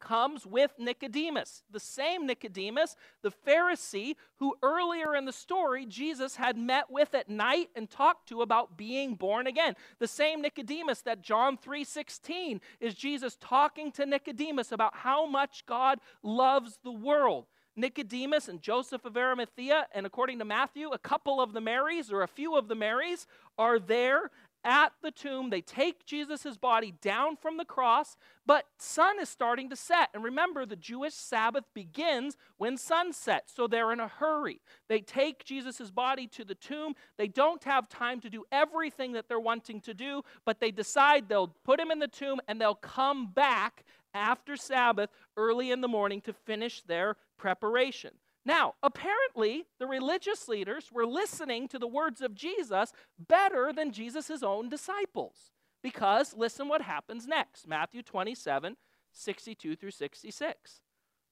comes 0.02 0.46
with 0.46 0.72
Nicodemus, 0.78 1.64
the 1.72 1.80
same 1.80 2.26
Nicodemus, 2.26 2.96
the 3.22 3.32
Pharisee 3.32 4.16
who 4.38 4.56
earlier 4.62 5.16
in 5.16 5.26
the 5.26 5.32
story 5.32 5.86
Jesus 5.86 6.36
had 6.36 6.58
met 6.58 6.92
with 6.92 7.14
at 7.14 7.30
night 7.30 7.70
and 7.76 7.90
talked 7.90 8.28
to 8.30 8.42
about 8.42 8.76
being 8.76 9.16
born 9.16 9.48
again. 9.48 9.76
The 10.00 10.08
same 10.08 10.42
Nicodemus 10.42 11.02
that 11.04 11.22
John 11.22 11.58
3:16 11.58 12.60
is 12.80 12.96
Jesus 12.96 13.38
talking 13.40 13.92
to 13.94 14.06
Nicodemus 14.06 14.72
about 14.72 14.98
how 14.98 15.26
much 15.26 15.66
God 15.66 16.00
loves 16.24 16.80
the 16.84 16.92
world. 16.92 17.46
Nicodemus 17.76 18.50
and 18.50 18.62
Joseph 18.62 19.06
of 19.06 19.16
Arimathea, 19.16 19.88
and 19.94 20.06
according 20.06 20.40
to 20.40 20.46
Matthew, 20.46 20.90
a 20.90 20.98
couple 20.98 21.40
of 21.40 21.54
the 21.54 21.62
Marys 21.62 22.12
or 22.12 22.22
a 22.22 22.28
few 22.28 22.56
of 22.58 22.68
the 22.68 22.76
Marys 22.76 23.28
are 23.58 23.80
there 23.80 24.30
at 24.64 24.94
the 25.02 25.12
tomb. 25.12 25.50
They 25.50 25.62
take 25.62 26.06
Jesus' 26.06 26.58
body 26.58 26.94
down 27.02 27.36
from 27.36 27.58
the 27.58 27.66
cross, 27.66 28.16
but 28.46 28.66
sun 28.78 29.20
is 29.20 29.30
starting 29.30 29.70
to 29.70 29.76
set. 29.76 30.10
And 30.14 30.24
remember, 30.24 30.66
the 30.66 30.76
Jewish 30.76 31.14
Sabbath 31.14 31.66
begins 31.74 32.38
when 32.58 32.78
sun 32.78 33.14
sets, 33.14 33.54
so 33.54 33.68
they're 33.68 33.92
in 33.92 34.00
a 34.00 34.08
hurry. 34.08 34.62
They 34.88 35.00
take 35.00 35.44
Jesus' 35.44 35.92
body 35.92 36.28
to 36.28 36.46
the 36.46 36.56
tomb. 36.56 36.96
They 37.18 37.28
don't 37.28 37.64
have 37.64 37.90
time 37.90 38.20
to 38.22 38.30
do 38.30 38.44
everything 38.52 39.14
that 39.14 39.28
they're 39.28 39.40
wanting 39.40 39.82
to 39.82 39.94
do, 39.94 40.24
but 40.46 40.60
they 40.60 40.72
decide 40.72 41.28
they'll 41.28 41.56
put 41.64 41.80
him 41.80 41.92
in 41.92 42.00
the 42.00 42.08
tomb 42.08 42.40
and 42.48 42.60
they'll 42.60 42.76
come 42.76 43.32
back 43.32 43.84
after 44.14 44.56
Sabbath 44.56 45.10
early 45.38 45.72
in 45.72 45.82
the 45.82 45.88
morning 45.88 46.22
to 46.22 46.34
finish 46.34 46.82
their 46.82 47.16
preparation. 47.38 48.12
Now, 48.46 48.74
apparently, 48.82 49.66
the 49.80 49.86
religious 49.86 50.48
leaders 50.48 50.92
were 50.92 51.06
listening 51.06 51.68
to 51.70 51.80
the 51.80 51.88
words 51.88 52.22
of 52.22 52.34
Jesus 52.34 52.92
better 53.20 53.72
than 53.72 53.92
Jesus' 53.92 54.42
own 54.42 54.68
disciples. 54.70 55.52
Because 55.84 56.36
listen 56.36 56.68
what 56.68 56.82
happens 56.82 57.28
next 57.28 57.68
Matthew 57.68 58.02
27 58.04 58.78
62 59.14 59.76
through 59.76 59.92
66. 59.92 60.82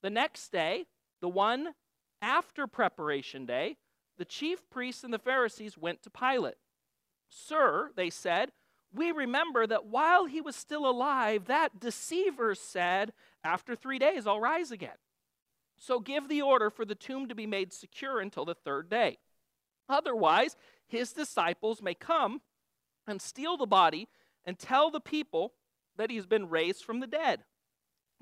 The 0.02 0.10
next 0.10 0.52
day, 0.52 0.86
the 1.22 1.30
one 1.30 1.70
after 2.22 2.68
preparation 2.68 3.46
day, 3.46 3.78
the 4.18 4.26
chief 4.26 4.70
priests 4.70 5.04
and 5.04 5.14
the 5.14 5.20
Pharisees 5.20 5.78
went 5.78 6.02
to 6.04 6.10
Pilate. 6.10 6.56
Sir, 7.30 7.92
they 7.96 8.10
said, 8.10 8.52
we 8.94 9.12
remember 9.12 9.68
that 9.68 9.86
while 9.86 10.26
he 10.26 10.42
was 10.42 10.56
still 10.56 10.90
alive, 10.90 11.46
that 11.46 11.80
deceiver 11.80 12.56
said, 12.56 13.14
After 13.44 13.76
three 13.76 14.00
days 14.00 14.26
I'll 14.26 14.40
rise 14.40 14.72
again. 14.72 14.98
So 15.80 16.00
give 16.00 16.28
the 16.28 16.42
order 16.42 16.70
for 16.70 16.86
the 16.86 16.96
tomb 16.96 17.28
to 17.30 17.36
be 17.36 17.48
made 17.48 17.72
secure 17.74 18.20
until 18.20 18.46
the 18.46 18.56
third 18.56 18.90
day. 18.90 19.18
Otherwise, 19.88 20.56
his 20.88 21.14
disciples 21.14 21.82
may 21.82 21.94
come 21.94 22.42
and 23.08 23.22
steal 23.22 23.58
the 23.58 23.66
body 23.66 24.08
and 24.46 24.60
tell 24.60 24.92
the 24.92 25.00
people 25.00 25.54
that 25.98 26.12
he's 26.12 26.26
been 26.26 26.50
raised 26.50 26.84
from 26.84 27.00
the 27.00 27.08
dead. 27.08 27.44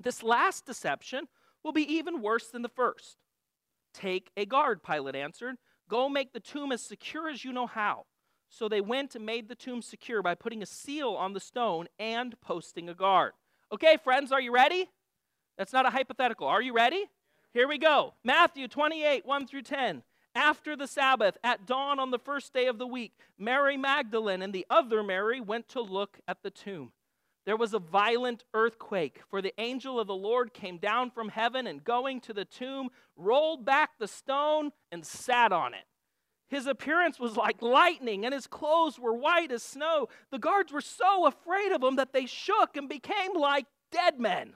This 0.00 0.22
last 0.22 0.66
deception 0.66 1.28
will 1.64 1.72
be 1.72 1.94
even 1.94 2.22
worse 2.22 2.48
than 2.48 2.62
the 2.62 2.68
first. 2.68 3.18
Take 3.92 4.30
a 4.36 4.46
guard, 4.46 4.82
Pilate 4.82 5.16
answered. 5.16 5.56
Go 5.88 6.08
make 6.08 6.32
the 6.32 6.40
tomb 6.40 6.70
as 6.70 6.82
secure 6.82 7.28
as 7.28 7.44
you 7.44 7.52
know 7.52 7.66
how. 7.66 8.06
So 8.50 8.68
they 8.68 8.80
went 8.80 9.14
and 9.14 9.26
made 9.26 9.48
the 9.48 9.54
tomb 9.54 9.82
secure 9.82 10.22
by 10.22 10.34
putting 10.34 10.62
a 10.62 10.66
seal 10.66 11.10
on 11.10 11.32
the 11.32 11.40
stone 11.40 11.86
and 11.98 12.40
posting 12.40 12.88
a 12.88 12.94
guard. 12.94 13.32
Okay, 13.72 13.96
friends, 14.02 14.32
are 14.32 14.40
you 14.40 14.52
ready? 14.54 14.88
That's 15.56 15.72
not 15.72 15.86
a 15.86 15.90
hypothetical. 15.90 16.46
Are 16.46 16.62
you 16.62 16.72
ready? 16.72 17.04
Here 17.54 17.66
we 17.66 17.78
go. 17.78 18.14
Matthew 18.22 18.68
28, 18.68 19.24
1 19.24 19.46
through 19.46 19.62
10. 19.62 20.02
After 20.34 20.76
the 20.76 20.86
Sabbath, 20.86 21.36
at 21.42 21.66
dawn 21.66 21.98
on 21.98 22.10
the 22.10 22.18
first 22.18 22.52
day 22.52 22.66
of 22.66 22.78
the 22.78 22.86
week, 22.86 23.12
Mary 23.38 23.76
Magdalene 23.76 24.42
and 24.42 24.52
the 24.52 24.66
other 24.68 25.02
Mary 25.02 25.40
went 25.40 25.68
to 25.70 25.80
look 25.80 26.20
at 26.28 26.42
the 26.42 26.50
tomb. 26.50 26.92
There 27.46 27.56
was 27.56 27.72
a 27.72 27.78
violent 27.78 28.44
earthquake, 28.52 29.22
for 29.30 29.40
the 29.40 29.54
angel 29.58 29.98
of 29.98 30.06
the 30.06 30.14
Lord 30.14 30.52
came 30.52 30.76
down 30.76 31.10
from 31.10 31.30
heaven 31.30 31.66
and 31.66 31.82
going 31.82 32.20
to 32.20 32.34
the 32.34 32.44
tomb, 32.44 32.90
rolled 33.16 33.64
back 33.64 33.92
the 33.98 34.06
stone 34.06 34.70
and 34.92 35.04
sat 35.04 35.50
on 35.50 35.72
it. 35.72 35.86
His 36.48 36.66
appearance 36.66 37.18
was 37.18 37.36
like 37.36 37.62
lightning, 37.62 38.26
and 38.26 38.34
his 38.34 38.46
clothes 38.46 38.98
were 38.98 39.14
white 39.14 39.50
as 39.50 39.62
snow. 39.62 40.08
The 40.30 40.38
guards 40.38 40.72
were 40.72 40.82
so 40.82 41.26
afraid 41.26 41.72
of 41.72 41.82
him 41.82 41.96
that 41.96 42.12
they 42.12 42.26
shook 42.26 42.76
and 42.76 42.88
became 42.88 43.34
like 43.34 43.66
dead 43.90 44.20
men. 44.20 44.54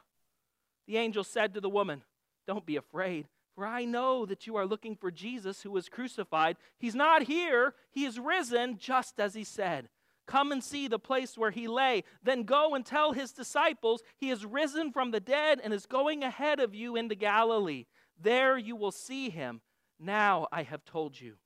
The 0.87 0.99
angel 0.99 1.25
said 1.25 1.55
to 1.55 1.61
the 1.61 1.71
woman, 1.71 2.03
don't 2.47 2.67
be 2.67 2.77
afraid, 2.77 3.29
for 3.55 3.67
I 3.67 3.85
know 3.85 4.27
that 4.27 4.47
you 4.47 4.57
are 4.57 4.67
looking 4.67 4.97
for 4.97 5.11
Jesus 5.11 5.63
who 5.63 5.71
was 5.71 5.89
crucified. 5.89 6.57
He's 6.79 6.95
not 6.95 7.25
here, 7.25 7.75
he 7.91 8.05
is 8.05 8.19
risen, 8.19 8.79
just 8.79 9.21
as 9.21 9.35
he 9.35 9.45
said. 9.45 9.89
Come 10.27 10.53
and 10.53 10.63
see 10.63 10.89
the 10.89 10.99
place 10.99 11.37
where 11.37 11.51
he 11.51 11.67
lay. 11.67 12.05
Then 12.23 12.45
go 12.45 12.75
and 12.75 12.87
tell 12.87 13.13
his 13.13 13.33
disciples 13.33 14.03
he 14.17 14.31
is 14.31 14.47
risen 14.47 14.93
from 14.93 15.11
the 15.11 15.21
dead 15.21 15.61
and 15.63 15.75
is 15.75 15.87
going 15.87 16.23
ahead 16.23 16.61
of 16.61 16.75
you 16.75 16.97
into 16.97 17.15
Galilee. 17.15 17.87
There 18.21 18.57
you 18.57 18.77
will 18.77 18.93
see 18.93 19.31
him. 19.31 19.61
Now 19.99 20.47
I 20.53 20.63
have 20.63 20.85
told 20.85 21.21
you. 21.21 21.37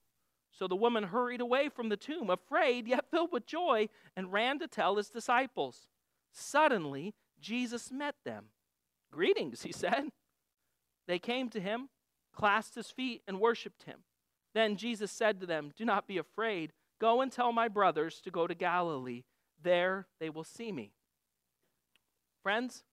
So 0.52 0.68
the 0.68 0.76
woman 0.76 1.04
hurried 1.04 1.40
away 1.40 1.68
from 1.68 1.88
the 1.88 1.96
tomb, 1.96 2.30
afraid 2.30 2.86
yet 2.86 3.10
filled 3.10 3.32
with 3.32 3.46
joy, 3.46 3.88
and 4.14 4.32
ran 4.32 4.58
to 4.60 4.68
tell 4.68 4.96
his 4.96 5.10
disciples. 5.10 5.88
Suddenly, 6.32 7.14
Jesus 7.40 7.90
met 7.90 8.14
them. 8.24 8.46
Greetings, 9.10 9.62
he 9.62 9.72
said. 9.72 10.10
They 11.06 11.18
came 11.18 11.48
to 11.50 11.60
him, 11.60 11.88
clasped 12.34 12.74
his 12.74 12.90
feet, 12.90 13.22
and 13.26 13.40
worshiped 13.40 13.84
him. 13.84 14.00
Then 14.54 14.76
Jesus 14.76 15.10
said 15.12 15.40
to 15.40 15.46
them, 15.46 15.72
Do 15.76 15.84
not 15.84 16.06
be 16.06 16.18
afraid. 16.18 16.72
Go 17.00 17.20
and 17.20 17.30
tell 17.30 17.52
my 17.52 17.68
brothers 17.68 18.20
to 18.22 18.30
go 18.30 18.46
to 18.46 18.54
Galilee. 18.54 19.24
There 19.62 20.06
they 20.18 20.30
will 20.30 20.44
see 20.44 20.72
me. 20.72 20.92
Friends, 22.42 22.84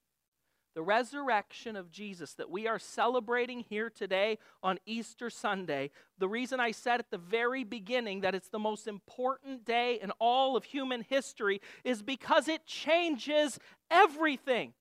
the 0.75 0.81
resurrection 0.81 1.75
of 1.75 1.91
Jesus 1.91 2.33
that 2.33 2.49
we 2.49 2.67
are 2.67 2.79
celebrating 2.79 3.59
here 3.59 3.89
today 3.91 4.39
on 4.63 4.79
Easter 4.85 5.29
Sunday, 5.29 5.91
the 6.17 6.27
reason 6.27 6.59
I 6.59 6.71
said 6.71 6.99
at 6.99 7.11
the 7.11 7.17
very 7.19 7.63
beginning 7.63 8.21
that 8.21 8.33
it's 8.33 8.49
the 8.49 8.59
most 8.59 8.87
important 8.87 9.65
day 9.65 9.99
in 10.01 10.11
all 10.19 10.57
of 10.57 10.63
human 10.63 11.05
history 11.07 11.61
is 11.83 12.01
because 12.01 12.47
it 12.47 12.65
changes 12.65 13.59
everything. 13.91 14.73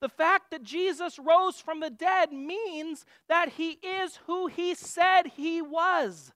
The 0.00 0.08
fact 0.08 0.50
that 0.50 0.62
Jesus 0.62 1.18
rose 1.18 1.60
from 1.60 1.80
the 1.80 1.90
dead 1.90 2.32
means 2.32 3.04
that 3.28 3.50
he 3.50 3.72
is 3.82 4.20
who 4.26 4.46
he 4.46 4.74
said 4.74 5.32
he 5.36 5.60
was. 5.60 6.32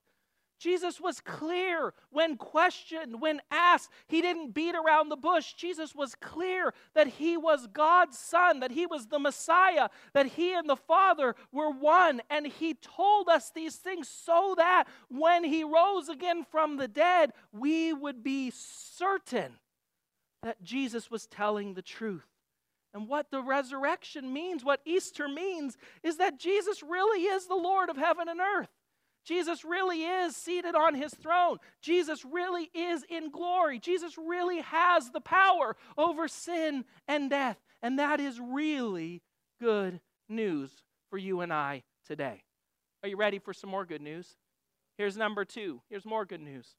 Jesus 0.63 1.01
was 1.01 1.19
clear 1.19 1.93
when 2.09 2.37
questioned, 2.37 3.19
when 3.19 3.41
asked. 3.51 3.89
He 4.07 4.21
didn't 4.21 4.53
beat 4.53 4.75
around 4.75 5.09
the 5.09 5.17
bush. 5.17 5.53
Jesus 5.55 5.93
was 5.93 6.15
clear 6.15 6.73
that 6.95 7.07
he 7.07 7.35
was 7.35 7.67
God's 7.67 8.17
son, 8.17 8.61
that 8.61 8.71
he 8.71 8.85
was 8.85 9.07
the 9.07 9.19
Messiah, 9.19 9.89
that 10.13 10.25
he 10.25 10.53
and 10.53 10.69
the 10.69 10.77
Father 10.77 11.35
were 11.51 11.69
one. 11.69 12.21
And 12.29 12.47
he 12.47 12.75
told 12.75 13.27
us 13.27 13.51
these 13.53 13.75
things 13.75 14.07
so 14.07 14.55
that 14.57 14.85
when 15.09 15.43
he 15.43 15.65
rose 15.65 16.07
again 16.07 16.45
from 16.49 16.77
the 16.77 16.87
dead, 16.87 17.33
we 17.51 17.91
would 17.91 18.23
be 18.23 18.49
certain 18.55 19.55
that 20.43 20.63
Jesus 20.63 21.11
was 21.11 21.25
telling 21.25 21.73
the 21.73 21.81
truth. 21.81 22.32
And 22.93 23.07
what 23.07 23.31
the 23.31 23.41
resurrection 23.41 24.31
means, 24.31 24.63
what 24.63 24.81
Easter 24.85 25.27
means, 25.27 25.77
is 26.03 26.17
that 26.17 26.39
Jesus 26.39 26.83
really 26.83 27.23
is 27.23 27.47
the 27.47 27.55
Lord 27.55 27.89
of 27.89 27.97
heaven 27.97 28.27
and 28.29 28.39
earth. 28.39 28.69
Jesus 29.25 29.63
really 29.63 30.03
is 30.03 30.35
seated 30.35 30.75
on 30.75 30.95
his 30.95 31.13
throne. 31.13 31.57
Jesus 31.81 32.25
really 32.25 32.69
is 32.73 33.03
in 33.09 33.31
glory. 33.31 33.79
Jesus 33.79 34.17
really 34.17 34.59
has 34.61 35.11
the 35.11 35.21
power 35.21 35.75
over 35.97 36.27
sin 36.27 36.83
and 37.07 37.29
death. 37.29 37.57
And 37.81 37.99
that 37.99 38.19
is 38.19 38.39
really 38.39 39.21
good 39.61 40.01
news 40.27 40.71
for 41.09 41.17
you 41.17 41.41
and 41.41 41.53
I 41.53 41.83
today. 42.05 42.43
Are 43.01 43.09
you 43.09 43.17
ready 43.17 43.39
for 43.39 43.53
some 43.53 43.69
more 43.69 43.85
good 43.85 44.01
news? 44.01 44.35
Here's 44.97 45.17
number 45.17 45.45
two. 45.45 45.81
Here's 45.89 46.05
more 46.05 46.25
good 46.25 46.41
news. 46.41 46.75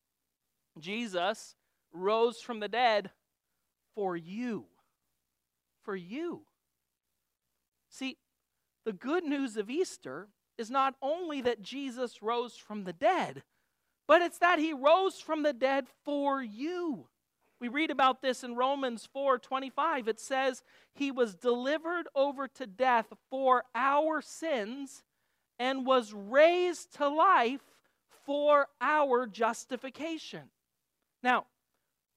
Jesus 0.78 1.54
rose 1.92 2.40
from 2.40 2.60
the 2.60 2.68
dead 2.68 3.10
for 3.94 4.16
you. 4.16 4.66
For 5.84 5.94
you. 5.94 6.46
See, 7.90 8.18
the 8.84 8.92
good 8.92 9.24
news 9.24 9.56
of 9.56 9.70
Easter 9.70 10.28
is 10.58 10.70
not 10.70 10.94
only 11.00 11.40
that 11.42 11.62
Jesus 11.62 12.22
rose 12.22 12.56
from 12.56 12.84
the 12.84 12.92
dead, 12.92 13.44
but 14.06 14.22
it's 14.22 14.38
that 14.38 14.58
he 14.58 14.72
rose 14.72 15.20
from 15.20 15.42
the 15.42 15.52
dead 15.52 15.86
for 16.04 16.42
you. 16.42 17.08
We 17.60 17.68
read 17.68 17.90
about 17.90 18.20
this 18.20 18.42
in 18.42 18.56
Romans 18.56 19.06
4:25. 19.06 20.08
It 20.08 20.20
says, 20.20 20.62
"He 20.92 21.10
was 21.10 21.34
delivered 21.34 22.08
over 22.14 22.48
to 22.48 22.66
death 22.66 23.12
for 23.30 23.64
our 23.74 24.20
sins 24.20 25.04
and 25.58 25.86
was 25.86 26.12
raised 26.12 26.92
to 26.94 27.08
life 27.08 27.74
for 28.08 28.68
our 28.80 29.26
justification." 29.26 30.50
Now, 31.22 31.46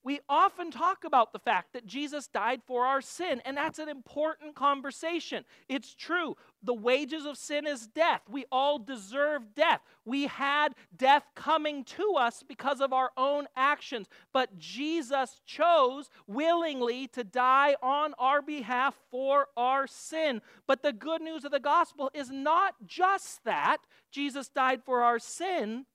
we 0.08 0.22
often 0.30 0.72
talk 0.72 1.04
about 1.04 1.34
the 1.34 1.40
fact 1.40 1.74
that 1.74 1.86
Jesus 1.86 2.30
died 2.30 2.62
for 2.66 2.86
our 2.86 3.02
sin, 3.02 3.42
and 3.44 3.58
that's 3.58 3.78
an 3.78 3.90
important 3.90 4.56
conversation. 4.56 5.44
It's 5.68 5.94
true. 5.94 6.38
The 6.64 6.74
wages 6.74 7.26
of 7.26 7.38
sin 7.38 7.68
is 7.68 7.88
death. 7.88 8.22
We 8.30 8.46
all 8.50 8.80
deserve 8.80 9.54
death. 9.54 9.82
We 10.06 10.28
had 10.28 10.76
death 10.96 11.24
coming 11.36 11.84
to 11.84 12.14
us 12.18 12.42
because 12.42 12.80
of 12.80 12.94
our 12.94 13.12
own 13.18 13.48
actions, 13.58 14.08
but 14.32 14.58
Jesus 14.58 15.42
chose 15.46 16.10
willingly 16.26 17.10
to 17.10 17.26
die 17.26 17.76
on 17.84 18.14
our 18.18 18.42
behalf 18.42 18.96
for 19.12 19.48
our 19.58 19.88
sin. 19.88 20.42
But 20.68 20.84
the 20.84 20.94
good 20.94 21.22
news 21.22 21.44
of 21.44 21.52
the 21.52 21.60
gospel 21.60 22.10
is 22.14 22.32
not 22.32 22.76
just 22.86 23.44
that 23.44 23.80
Jesus 24.10 24.48
died 24.48 24.84
for 24.86 25.02
our 25.02 25.20
sin, 25.20 25.86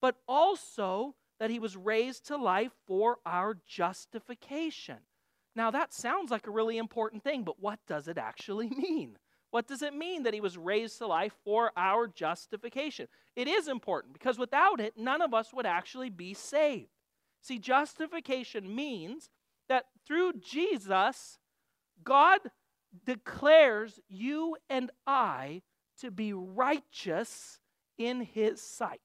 but 0.00 0.16
also 0.26 1.14
that 1.40 1.50
he 1.50 1.58
was 1.58 1.76
raised 1.76 2.26
to 2.26 2.36
life 2.36 2.72
for 2.86 3.18
our 3.26 3.56
justification. 3.66 4.98
Now, 5.56 5.70
that 5.72 5.92
sounds 5.92 6.30
like 6.30 6.46
a 6.46 6.52
really 6.52 6.78
important 6.78 7.24
thing, 7.24 7.42
but 7.42 7.58
what 7.58 7.80
does 7.88 8.06
it 8.06 8.18
actually 8.18 8.68
mean? 8.76 9.16
What 9.50 9.66
does 9.66 9.82
it 9.82 9.94
mean 9.94 10.22
that 10.22 10.34
he 10.34 10.40
was 10.40 10.56
raised 10.56 10.98
to 10.98 11.08
life 11.08 11.34
for 11.42 11.72
our 11.76 12.06
justification? 12.06 13.08
It 13.34 13.48
is 13.48 13.66
important 13.66 14.12
because 14.12 14.38
without 14.38 14.80
it, 14.80 14.94
none 14.96 15.22
of 15.22 15.34
us 15.34 15.52
would 15.52 15.66
actually 15.66 16.10
be 16.10 16.34
saved. 16.34 16.90
See, 17.40 17.58
justification 17.58 18.72
means 18.72 19.30
that 19.68 19.86
through 20.06 20.34
Jesus, 20.34 21.38
God 22.04 22.38
declares 23.04 23.98
you 24.08 24.56
and 24.68 24.90
I 25.06 25.62
to 26.00 26.10
be 26.10 26.32
righteous 26.32 27.58
in 27.98 28.20
his 28.20 28.60
sight 28.60 29.00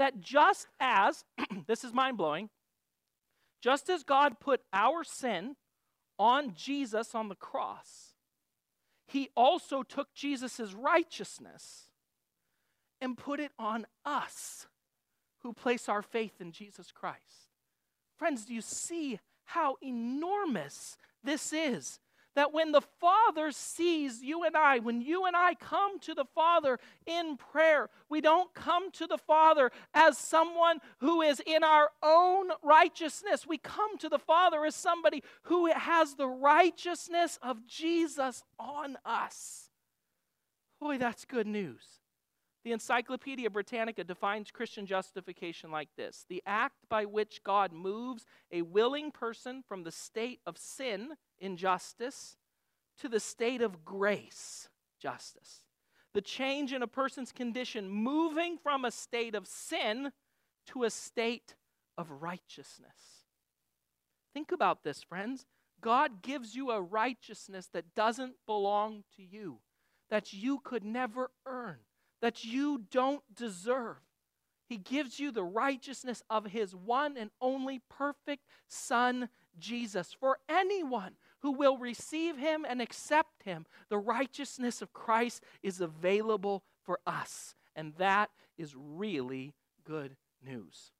that 0.00 0.18
just 0.18 0.66
as, 0.80 1.24
this 1.66 1.84
is 1.84 1.92
mind 1.92 2.16
blowing, 2.16 2.48
just 3.60 3.90
as 3.90 4.02
God 4.02 4.40
put 4.40 4.62
our 4.72 5.04
sin 5.04 5.56
on 6.18 6.54
Jesus 6.54 7.14
on 7.14 7.28
the 7.28 7.34
cross, 7.34 8.14
he 9.06 9.28
also 9.36 9.82
took 9.82 10.14
Jesus' 10.14 10.72
righteousness 10.72 11.90
and 13.02 13.18
put 13.18 13.40
it 13.40 13.52
on 13.58 13.86
us 14.06 14.66
who 15.42 15.52
place 15.52 15.86
our 15.86 16.00
faith 16.00 16.40
in 16.40 16.50
Jesus 16.52 16.90
Christ. 16.92 17.50
Friends, 18.16 18.46
do 18.46 18.54
you 18.54 18.62
see 18.62 19.20
how 19.44 19.76
enormous 19.82 20.96
this 21.22 21.52
is? 21.52 22.00
That 22.36 22.52
when 22.52 22.72
the 22.72 22.80
Father 22.80 23.50
sees 23.50 24.22
you 24.22 24.44
and 24.44 24.56
I, 24.56 24.78
when 24.78 25.00
you 25.00 25.26
and 25.26 25.36
I 25.36 25.54
come 25.54 25.98
to 26.00 26.14
the 26.14 26.24
Father 26.24 26.78
in 27.06 27.36
prayer, 27.36 27.90
we 28.08 28.20
don't 28.20 28.52
come 28.54 28.90
to 28.92 29.06
the 29.06 29.18
Father 29.18 29.70
as 29.94 30.16
someone 30.16 30.78
who 30.98 31.22
is 31.22 31.40
in 31.44 31.64
our 31.64 31.90
own 32.02 32.50
righteousness. 32.62 33.46
We 33.46 33.58
come 33.58 33.98
to 33.98 34.08
the 34.08 34.18
Father 34.18 34.64
as 34.64 34.74
somebody 34.74 35.22
who 35.44 35.66
has 35.72 36.14
the 36.14 36.28
righteousness 36.28 37.38
of 37.42 37.66
Jesus 37.66 38.44
on 38.58 38.96
us. 39.04 39.70
Boy, 40.80 40.98
that's 40.98 41.24
good 41.24 41.46
news. 41.46 42.00
The 42.62 42.72
Encyclopedia 42.72 43.48
Britannica 43.48 44.04
defines 44.04 44.50
Christian 44.50 44.84
justification 44.84 45.70
like 45.70 45.88
this 45.96 46.26
the 46.28 46.42
act 46.46 46.76
by 46.88 47.06
which 47.06 47.42
God 47.42 47.72
moves 47.72 48.26
a 48.52 48.62
willing 48.62 49.10
person 49.10 49.62
from 49.66 49.82
the 49.82 49.90
state 49.90 50.40
of 50.46 50.58
sin 50.58 51.12
injustice 51.40 52.36
to 52.98 53.08
the 53.08 53.20
state 53.20 53.62
of 53.62 53.84
grace, 53.84 54.68
justice. 55.00 55.64
The 56.12 56.20
change 56.20 56.72
in 56.72 56.82
a 56.82 56.88
person's 56.88 57.32
condition 57.32 57.88
moving 57.88 58.58
from 58.58 58.84
a 58.84 58.90
state 58.90 59.34
of 59.34 59.46
sin 59.46 60.12
to 60.66 60.84
a 60.84 60.90
state 60.90 61.54
of 61.96 62.10
righteousness. 62.22 63.24
Think 64.34 64.52
about 64.52 64.82
this, 64.82 65.02
friends. 65.02 65.46
God 65.80 66.22
gives 66.22 66.54
you 66.54 66.70
a 66.70 66.80
righteousness 66.80 67.68
that 67.72 67.94
doesn't 67.94 68.34
belong 68.46 69.04
to 69.16 69.22
you, 69.22 69.58
that 70.10 70.32
you 70.32 70.58
could 70.58 70.84
never 70.84 71.30
earn, 71.46 71.78
that 72.20 72.44
you 72.44 72.82
don't 72.90 73.22
deserve. 73.34 73.96
He 74.68 74.76
gives 74.76 75.18
you 75.18 75.32
the 75.32 75.42
righteousness 75.42 76.22
of 76.30 76.46
His 76.46 76.74
one 76.76 77.16
and 77.16 77.30
only 77.40 77.80
perfect 77.88 78.44
Son, 78.68 79.28
Jesus. 79.58 80.14
For 80.18 80.38
anyone 80.48 81.12
who 81.40 81.52
will 81.52 81.78
receive 81.78 82.36
him 82.36 82.66
and 82.68 82.80
accept 82.80 83.42
him, 83.44 83.66
the 83.88 83.98
righteousness 83.98 84.82
of 84.82 84.92
Christ 84.92 85.42
is 85.62 85.80
available 85.80 86.62
for 86.84 87.00
us. 87.06 87.54
And 87.74 87.94
that 87.98 88.30
is 88.58 88.74
really 88.76 89.54
good 89.84 90.16
news. 90.44 90.92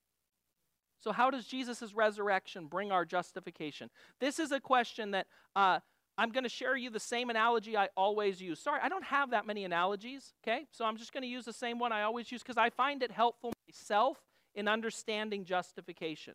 So, 1.00 1.12
how 1.12 1.30
does 1.30 1.46
Jesus' 1.46 1.94
resurrection 1.94 2.66
bring 2.66 2.92
our 2.92 3.04
justification? 3.04 3.88
This 4.20 4.38
is 4.38 4.52
a 4.52 4.60
question 4.60 5.12
that 5.12 5.26
uh, 5.56 5.80
I'm 6.18 6.30
going 6.30 6.44
to 6.44 6.50
share 6.50 6.76
you 6.76 6.90
the 6.90 7.00
same 7.00 7.30
analogy 7.30 7.76
I 7.76 7.88
always 7.96 8.40
use. 8.40 8.60
Sorry, 8.60 8.80
I 8.82 8.90
don't 8.90 9.04
have 9.04 9.30
that 9.30 9.46
many 9.46 9.64
analogies, 9.64 10.34
okay? 10.44 10.66
So 10.70 10.84
I'm 10.84 10.98
just 10.98 11.12
going 11.12 11.22
to 11.22 11.28
use 11.28 11.46
the 11.46 11.52
same 11.54 11.78
one 11.78 11.92
I 11.92 12.02
always 12.02 12.30
use 12.30 12.42
because 12.42 12.58
I 12.58 12.68
find 12.68 13.02
it 13.02 13.10
helpful 13.10 13.52
myself 13.66 14.18
in 14.54 14.68
understanding 14.68 15.46
justification. 15.46 16.34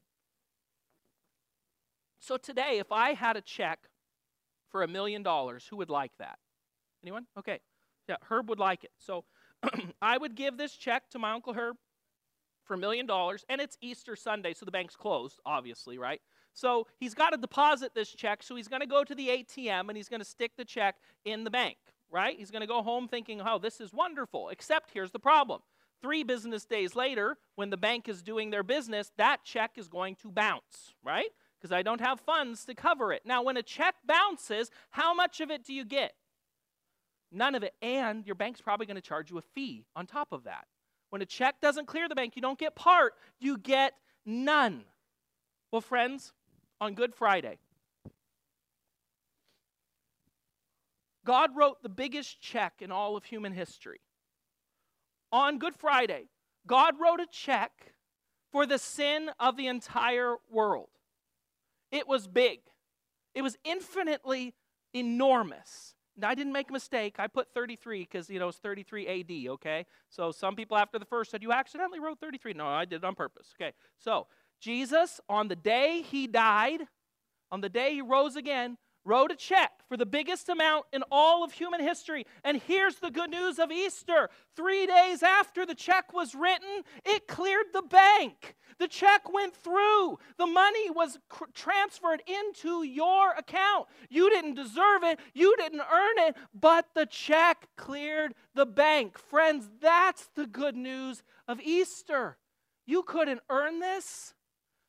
So 2.20 2.38
today, 2.38 2.80
if 2.80 2.91
I 2.91 3.13
had 3.13 3.38
a 3.38 3.41
check 3.41 3.88
for 4.76 4.84
a 4.84 4.88
million 4.90 5.24
dollars. 5.24 5.66
Who 5.70 5.78
would 5.78 5.90
like 5.90 6.12
that? 6.20 6.38
Anyone? 7.02 7.28
Okay. 7.40 7.62
Yeah, 8.10 8.18
Herb 8.30 8.50
would 8.50 8.60
like 8.60 8.84
it. 8.84 8.92
So 8.98 9.24
I 10.02 10.18
would 10.18 10.36
give 10.36 10.58
this 10.58 10.76
check 10.76 11.10
to 11.12 11.18
my 11.18 11.32
Uncle 11.32 11.54
Herb 11.54 11.78
for 12.66 12.74
a 12.74 12.78
million 12.78 13.06
dollars, 13.06 13.46
and 13.48 13.62
it's 13.62 13.78
Easter 13.80 14.18
Sunday, 14.18 14.54
so 14.54 14.66
the 14.66 14.74
bank's 14.74 14.98
closed, 14.98 15.40
obviously, 15.46 15.98
right? 15.98 16.20
So 16.54 16.88
he's 17.00 17.14
got 17.14 17.30
to 17.30 17.38
deposit 17.38 17.96
this 17.96 18.10
check, 18.10 18.44
so 18.44 18.58
he's 18.58 18.68
going 18.68 18.82
to 18.82 18.86
go 18.86 19.06
to 19.06 19.16
the 19.16 19.30
ATM 19.30 19.88
and 19.88 19.96
he's 19.96 20.10
going 20.10 20.20
to 20.20 20.26
stick 20.26 20.52
the 20.58 20.66
check 20.66 20.98
in 21.24 21.46
the 21.46 21.52
bank, 21.52 21.78
right? 22.12 22.38
He's 22.38 22.52
going 22.52 22.60
to 22.60 22.68
go 22.68 22.84
home 22.84 23.08
thinking, 23.08 23.42
oh, 23.42 23.58
this 23.58 23.80
is 23.80 23.94
wonderful. 23.94 24.50
Except 24.50 24.92
here's 24.92 25.12
the 25.12 25.20
problem. 25.20 25.62
Three 26.02 26.24
business 26.24 26.66
days 26.66 26.98
later, 26.98 27.38
when 27.56 27.70
the 27.70 27.78
bank 27.78 28.10
is 28.10 28.22
doing 28.22 28.50
their 28.50 28.62
business, 28.62 29.10
that 29.18 29.46
check 29.46 29.78
is 29.78 29.88
going 29.88 30.18
to 30.18 30.32
bounce, 30.32 30.96
right? 31.02 31.30
Because 31.60 31.72
I 31.72 31.82
don't 31.82 32.02
have 32.02 32.20
funds 32.20 32.65
to 32.65 32.76
cover 32.76 33.13
it. 33.13 33.24
Now, 33.26 33.44
when 33.44 33.58
a 33.58 33.63
check 33.63 33.96
bounces, 34.06 34.70
how 34.91 35.13
much 35.13 35.41
of 35.41 35.50
it 35.50 35.65
do 35.65 35.74
you 35.74 35.86
get? 35.86 36.13
None 37.32 37.56
of 37.56 37.63
it. 37.63 37.74
And 37.82 38.26
your 38.26 38.36
bank's 38.36 38.62
probably 38.62 38.86
going 38.86 38.96
to 38.96 39.02
charge 39.02 39.32
you 39.32 39.38
a 39.38 39.41
fee 39.41 39.86
on 39.96 40.06
top 40.06 40.32
of 40.32 40.44
that. 40.44 40.68
When 41.10 41.22
a 41.22 41.26
check 41.26 41.62
doesn't 41.62 41.88
clear 41.88 42.10
the 42.10 42.15
bank, 42.15 42.36
you 42.36 42.41
don't 42.41 42.60
get 42.60 42.76
part, 42.76 43.13
you 43.39 43.58
get 43.58 43.94
none. 44.26 44.84
Well, 45.72 45.82
friends, 45.82 46.34
on 46.80 46.94
Good 46.94 47.13
Friday, 47.13 47.58
God 51.26 51.52
wrote 51.56 51.82
the 51.82 51.89
biggest 51.89 52.39
check 52.39 52.76
in 52.82 52.91
all 52.91 53.18
of 53.18 53.26
human 53.26 53.52
history. 53.52 54.00
On 55.32 55.58
Good 55.58 55.76
Friday, 55.76 56.30
God 56.68 56.96
wrote 57.00 57.20
a 57.20 57.28
check 57.30 57.94
for 58.52 58.65
the 58.65 58.78
sin 58.78 59.30
of 59.39 59.58
the 59.58 59.68
entire 59.68 60.36
world. 60.50 60.89
It 61.91 62.08
was 62.08 62.28
big, 62.28 62.60
it 63.34 63.41
was 63.41 63.58
infinitely 63.63 64.54
enormous. 64.93 65.95
Now, 66.17 66.30
I 66.30 66.36
didn't 66.36 66.54
make 66.54 66.69
a 66.69 66.74
mistake. 66.74 67.15
I 67.19 67.28
put 67.28 67.54
33 67.54 68.04
because, 68.04 68.30
you 68.30 68.39
know, 68.39 68.48
it's 68.48 68.58
33 68.60 69.08
AD, 69.08 69.52
okay? 69.54 69.86
So 70.10 70.32
some 70.32 70.56
people 70.56 70.78
after 70.78 70.98
the 70.98 71.06
first 71.06 71.30
said, 71.30 71.43
You 71.43 71.52
accidentally 71.52 72.00
wrote 72.00 72.19
33. 72.21 72.54
No, 72.54 72.67
I 72.67 72.86
did 72.86 72.98
it 72.98 73.04
on 73.04 73.15
purpose, 73.15 73.54
okay? 73.60 73.74
So 74.00 74.28
Jesus, 74.62 75.19
on 75.28 75.50
the 75.50 75.58
day 75.58 76.04
he 76.10 76.28
died, 76.28 76.82
on 77.52 77.60
the 77.62 77.67
day 77.67 77.95
he 77.95 78.02
rose 78.02 78.38
again, 78.38 78.78
wrote 79.06 79.32
a 79.32 79.36
check 79.36 79.72
for 79.88 79.96
the 79.96 80.06
biggest 80.06 80.50
amount 80.50 80.86
in 80.91 81.04
all 81.12 81.44
of 81.44 81.54
human 81.54 81.80
history. 81.80 82.26
And 82.44 82.62
here's 82.62 82.96
the 82.96 83.12
good 83.12 83.30
news 83.30 83.60
of 83.60 83.72
Easter 83.72 84.30
three 84.56 84.86
days 84.86 85.24
after 85.24 85.65
the 85.65 85.76
check 85.76 86.13
was 86.13 86.36
written, 86.36 86.82
it 87.06 87.28
cleared 87.28 87.68
the 87.74 87.84
bank. 87.84 88.56
The 88.78 88.88
check 88.88 89.32
went 89.32 89.56
through. 89.56 90.20
The 90.38 90.48
money 90.48 90.89
was 90.89 91.18
cr- 91.30 91.46
transferred 91.54 92.22
into 92.28 92.84
your 92.84 93.32
account. 93.32 93.88
You 94.10 94.30
didn't 94.30 94.56
deserve 94.56 95.04
it, 95.04 95.20
you 95.34 95.56
didn't 95.58 95.82
earn 95.82 96.28
it, 96.28 96.36
but 96.54 96.88
the 96.94 97.06
check 97.06 97.68
cleared 97.78 98.34
the 98.54 98.65
bank. 98.65 99.18
Friends, 99.18 99.70
that's 99.82 100.30
the 100.36 100.48
good 100.48 100.76
news 100.76 101.24
of 101.48 101.62
Easter. 101.62 102.38
You 102.86 103.04
couldn't 103.04 103.41
earn 103.50 103.80
this. 103.80 104.35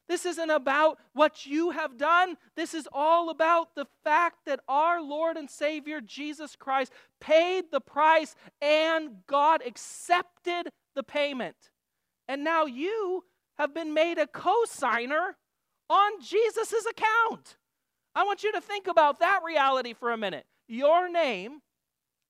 This 0.09 0.25
isn't 0.25 0.51
about 0.51 0.99
what 1.15 1.47
you 1.47 1.71
have 1.71 1.97
done. 1.97 2.37
This 2.55 2.75
is 2.75 2.89
all 2.93 3.29
about 3.29 3.75
the 3.75 3.87
fact 4.05 4.47
that 4.47 4.61
our 4.69 5.03
Lord 5.03 5.37
and 5.37 5.51
Savior 5.51 6.01
Jesus 6.01 6.55
Christ 6.55 6.93
paid 7.21 7.65
the 7.73 7.81
price 7.81 8.37
and 8.61 9.27
God 9.27 9.63
accepted 9.67 10.71
the 10.95 11.03
payment. 11.03 11.57
And 12.29 12.45
now 12.45 12.67
you 12.67 13.25
have 13.59 13.75
been 13.75 13.95
made 13.95 14.19
a 14.19 14.27
co 14.27 14.65
signer 14.67 15.37
on 15.89 16.13
Jesus' 16.23 16.87
account. 16.89 17.57
I 18.15 18.25
want 18.25 18.43
you 18.43 18.53
to 18.53 18.61
think 18.61 18.87
about 18.87 19.19
that 19.21 19.41
reality 19.45 19.93
for 19.93 20.13
a 20.13 20.17
minute. 20.17 20.47
Your 20.69 21.11
name 21.11 21.61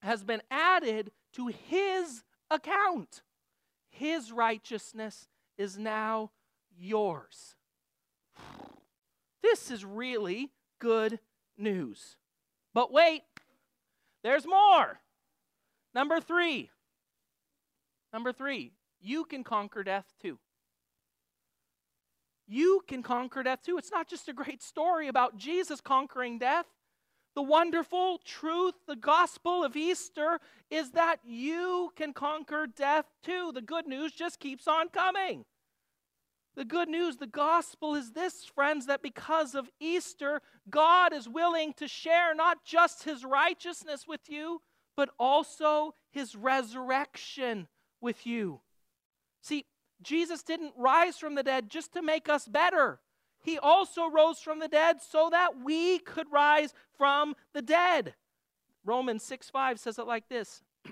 has 0.02 0.24
been 0.24 0.42
added 0.50 1.10
to 1.34 1.48
his 1.48 2.22
account. 2.50 3.22
His 3.90 4.32
righteousness 4.32 5.28
is 5.58 5.78
now 5.78 6.30
yours. 6.76 7.55
This 9.42 9.70
is 9.70 9.84
really 9.84 10.50
good 10.78 11.20
news. 11.56 12.16
But 12.74 12.92
wait, 12.92 13.22
there's 14.22 14.46
more. 14.46 15.00
Number 15.94 16.20
three. 16.20 16.70
Number 18.12 18.32
three, 18.32 18.72
you 19.00 19.24
can 19.24 19.44
conquer 19.44 19.82
death 19.82 20.12
too. 20.20 20.38
You 22.46 22.82
can 22.86 23.02
conquer 23.02 23.42
death 23.42 23.62
too. 23.62 23.78
It's 23.78 23.90
not 23.90 24.08
just 24.08 24.28
a 24.28 24.32
great 24.32 24.62
story 24.62 25.08
about 25.08 25.36
Jesus 25.36 25.80
conquering 25.80 26.38
death. 26.38 26.66
The 27.34 27.42
wonderful 27.42 28.18
truth, 28.24 28.74
the 28.86 28.96
gospel 28.96 29.62
of 29.62 29.76
Easter, 29.76 30.40
is 30.70 30.92
that 30.92 31.20
you 31.24 31.90
can 31.94 32.12
conquer 32.12 32.66
death 32.66 33.06
too. 33.22 33.52
The 33.52 33.60
good 33.60 33.86
news 33.86 34.12
just 34.12 34.40
keeps 34.40 34.66
on 34.66 34.88
coming. 34.88 35.44
The 36.56 36.64
good 36.64 36.88
news, 36.88 37.18
the 37.18 37.26
gospel 37.26 37.94
is 37.94 38.12
this, 38.12 38.44
friends, 38.44 38.86
that 38.86 39.02
because 39.02 39.54
of 39.54 39.70
Easter, 39.78 40.40
God 40.70 41.12
is 41.12 41.28
willing 41.28 41.74
to 41.74 41.86
share 41.86 42.34
not 42.34 42.64
just 42.64 43.04
his 43.04 43.26
righteousness 43.26 44.06
with 44.08 44.22
you, 44.28 44.62
but 44.96 45.10
also 45.18 45.94
his 46.10 46.34
resurrection 46.34 47.68
with 48.00 48.26
you. 48.26 48.60
See, 49.42 49.66
Jesus 50.02 50.42
didn't 50.42 50.72
rise 50.78 51.18
from 51.18 51.34
the 51.34 51.42
dead 51.42 51.68
just 51.68 51.92
to 51.92 52.00
make 52.00 52.28
us 52.28 52.48
better. 52.48 53.00
He 53.42 53.58
also 53.58 54.08
rose 54.08 54.40
from 54.40 54.58
the 54.58 54.68
dead 54.68 54.96
so 55.02 55.28
that 55.30 55.60
we 55.62 55.98
could 55.98 56.32
rise 56.32 56.72
from 56.96 57.34
the 57.52 57.62
dead. 57.62 58.14
Romans 58.82 59.22
6 59.24 59.50
5 59.50 59.78
says 59.78 59.98
it 59.98 60.06
like 60.06 60.28
this 60.28 60.62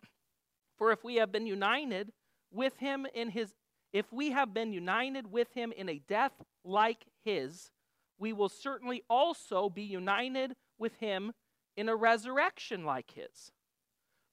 For 0.76 0.92
if 0.92 1.02
we 1.02 1.16
have 1.16 1.32
been 1.32 1.46
united 1.46 2.12
with 2.52 2.76
him 2.78 3.06
in 3.14 3.30
his 3.30 3.54
if 3.94 4.12
we 4.12 4.32
have 4.32 4.52
been 4.52 4.72
united 4.72 5.30
with 5.32 5.54
him 5.54 5.72
in 5.72 5.88
a 5.88 6.00
death 6.08 6.32
like 6.64 7.06
his, 7.24 7.70
we 8.18 8.32
will 8.32 8.48
certainly 8.48 9.04
also 9.08 9.70
be 9.70 9.82
united 9.82 10.56
with 10.78 10.96
him 10.96 11.32
in 11.76 11.88
a 11.88 11.94
resurrection 11.94 12.84
like 12.84 13.12
his. 13.12 13.52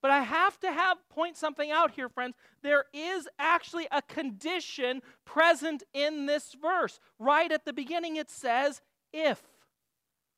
But 0.01 0.09
I 0.09 0.23
have 0.23 0.59
to 0.61 0.71
have 0.71 0.97
point 1.09 1.37
something 1.37 1.69
out 1.69 1.91
here, 1.91 2.09
friends. 2.09 2.35
There 2.63 2.85
is 2.91 3.29
actually 3.37 3.87
a 3.91 4.01
condition 4.01 5.03
present 5.25 5.83
in 5.93 6.25
this 6.25 6.55
verse. 6.59 6.99
Right 7.19 7.51
at 7.51 7.63
the 7.63 7.73
beginning, 7.73 8.15
it 8.15 8.31
says, 8.31 8.81
if 9.13 9.43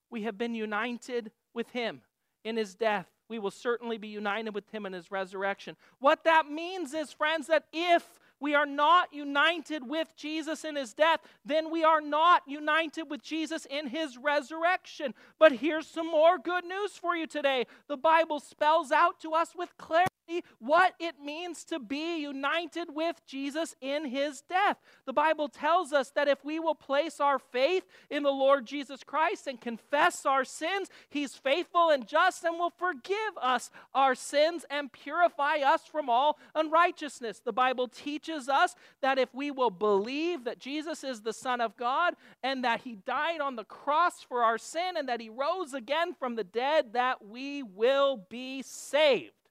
we 0.09 0.23
have 0.23 0.37
been 0.37 0.53
united 0.53 1.31
with 1.53 1.69
him 1.69 2.01
in 2.43 2.57
his 2.57 2.75
death, 2.75 3.07
we 3.29 3.39
will 3.39 3.51
certainly 3.51 3.97
be 3.97 4.09
united 4.09 4.53
with 4.53 4.69
him 4.69 4.85
in 4.85 4.91
his 4.91 5.09
resurrection. 5.11 5.77
What 5.99 6.25
that 6.25 6.49
means 6.51 6.93
is, 6.93 7.13
friends, 7.13 7.47
that 7.47 7.63
if 7.71 8.19
we 8.43 8.53
are 8.53 8.65
not 8.65 9.13
united 9.13 9.87
with 9.87 10.09
Jesus 10.17 10.65
in 10.65 10.75
his 10.75 10.93
death, 10.93 11.21
then 11.45 11.71
we 11.71 11.83
are 11.83 12.01
not 12.01 12.43
united 12.45 13.09
with 13.09 13.23
Jesus 13.23 13.65
in 13.65 13.87
his 13.87 14.17
resurrection. 14.17 15.13
But 15.39 15.53
here's 15.53 15.87
some 15.87 16.07
more 16.07 16.37
good 16.37 16.65
news 16.65 16.91
for 16.91 17.15
you 17.15 17.25
today. 17.25 17.65
The 17.87 17.95
Bible 17.95 18.41
spells 18.41 18.91
out 18.91 19.21
to 19.21 19.31
us 19.31 19.53
with 19.55 19.75
clarity 19.77 20.12
what 20.59 20.93
it 20.99 21.15
means 21.23 21.63
to 21.65 21.79
be 21.79 22.21
united 22.21 22.89
with 22.93 23.21
Jesus 23.25 23.75
in 23.81 24.05
his 24.05 24.41
death. 24.41 24.77
The 25.05 25.13
Bible 25.13 25.49
tells 25.49 25.93
us 25.93 26.11
that 26.11 26.27
if 26.27 26.43
we 26.43 26.59
will 26.59 26.75
place 26.75 27.19
our 27.19 27.39
faith 27.39 27.83
in 28.09 28.23
the 28.23 28.31
Lord 28.31 28.65
Jesus 28.65 29.03
Christ 29.03 29.47
and 29.47 29.59
confess 29.59 30.25
our 30.25 30.45
sins, 30.45 30.89
he's 31.09 31.35
faithful 31.35 31.89
and 31.89 32.07
just 32.07 32.43
and 32.43 32.57
will 32.57 32.71
forgive 32.71 33.37
us 33.41 33.69
our 33.93 34.15
sins 34.15 34.65
and 34.69 34.91
purify 34.91 35.57
us 35.57 35.81
from 35.85 36.09
all 36.09 36.37
unrighteousness. 36.55 37.39
The 37.39 37.53
Bible 37.53 37.87
teaches 37.87 38.49
us 38.49 38.75
that 39.01 39.17
if 39.17 39.33
we 39.33 39.51
will 39.51 39.69
believe 39.69 40.43
that 40.45 40.59
Jesus 40.59 41.03
is 41.03 41.21
the 41.21 41.33
Son 41.33 41.61
of 41.61 41.77
God 41.77 42.15
and 42.41 42.63
that 42.63 42.81
he 42.81 42.95
died 42.95 43.41
on 43.41 43.55
the 43.55 43.65
cross 43.65 44.21
for 44.21 44.43
our 44.43 44.57
sin 44.57 44.97
and 44.97 45.09
that 45.09 45.21
he 45.21 45.29
rose 45.29 45.73
again 45.73 46.13
from 46.13 46.35
the 46.35 46.43
dead, 46.43 46.93
that 46.93 47.25
we 47.25 47.63
will 47.63 48.25
be 48.29 48.61
saved. 48.61 49.42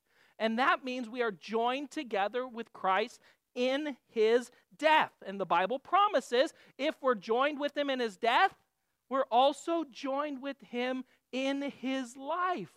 And 0.43 0.59
that 0.59 0.85
means 0.85 1.09
we 1.09 1.23
are 1.23 1.31
joined 1.31 1.93
together 1.93 2.49
with 2.49 2.73
Christ 2.73 3.21
in 3.55 3.97
his 4.09 4.51
death. 4.77 5.13
And 5.25 5.39
the 5.39 5.47
Bible 5.47 5.79
promises 5.79 6.53
if 6.77 6.97
we're 7.01 7.15
joined 7.15 7.61
with 7.61 7.77
him 7.77 7.89
in 7.89 8.01
his 8.01 8.17
death, 8.17 8.53
we're 9.09 9.27
also 9.31 9.85
joined 9.89 10.43
with 10.43 10.57
him 10.61 11.05
in 11.31 11.63
his 11.63 12.17
life. 12.17 12.73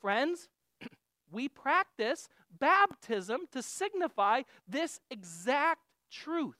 Friends, 0.00 0.48
we 1.30 1.50
practice 1.50 2.30
baptism 2.58 3.42
to 3.52 3.62
signify 3.62 4.44
this 4.66 4.98
exact 5.10 5.82
truth. 6.10 6.56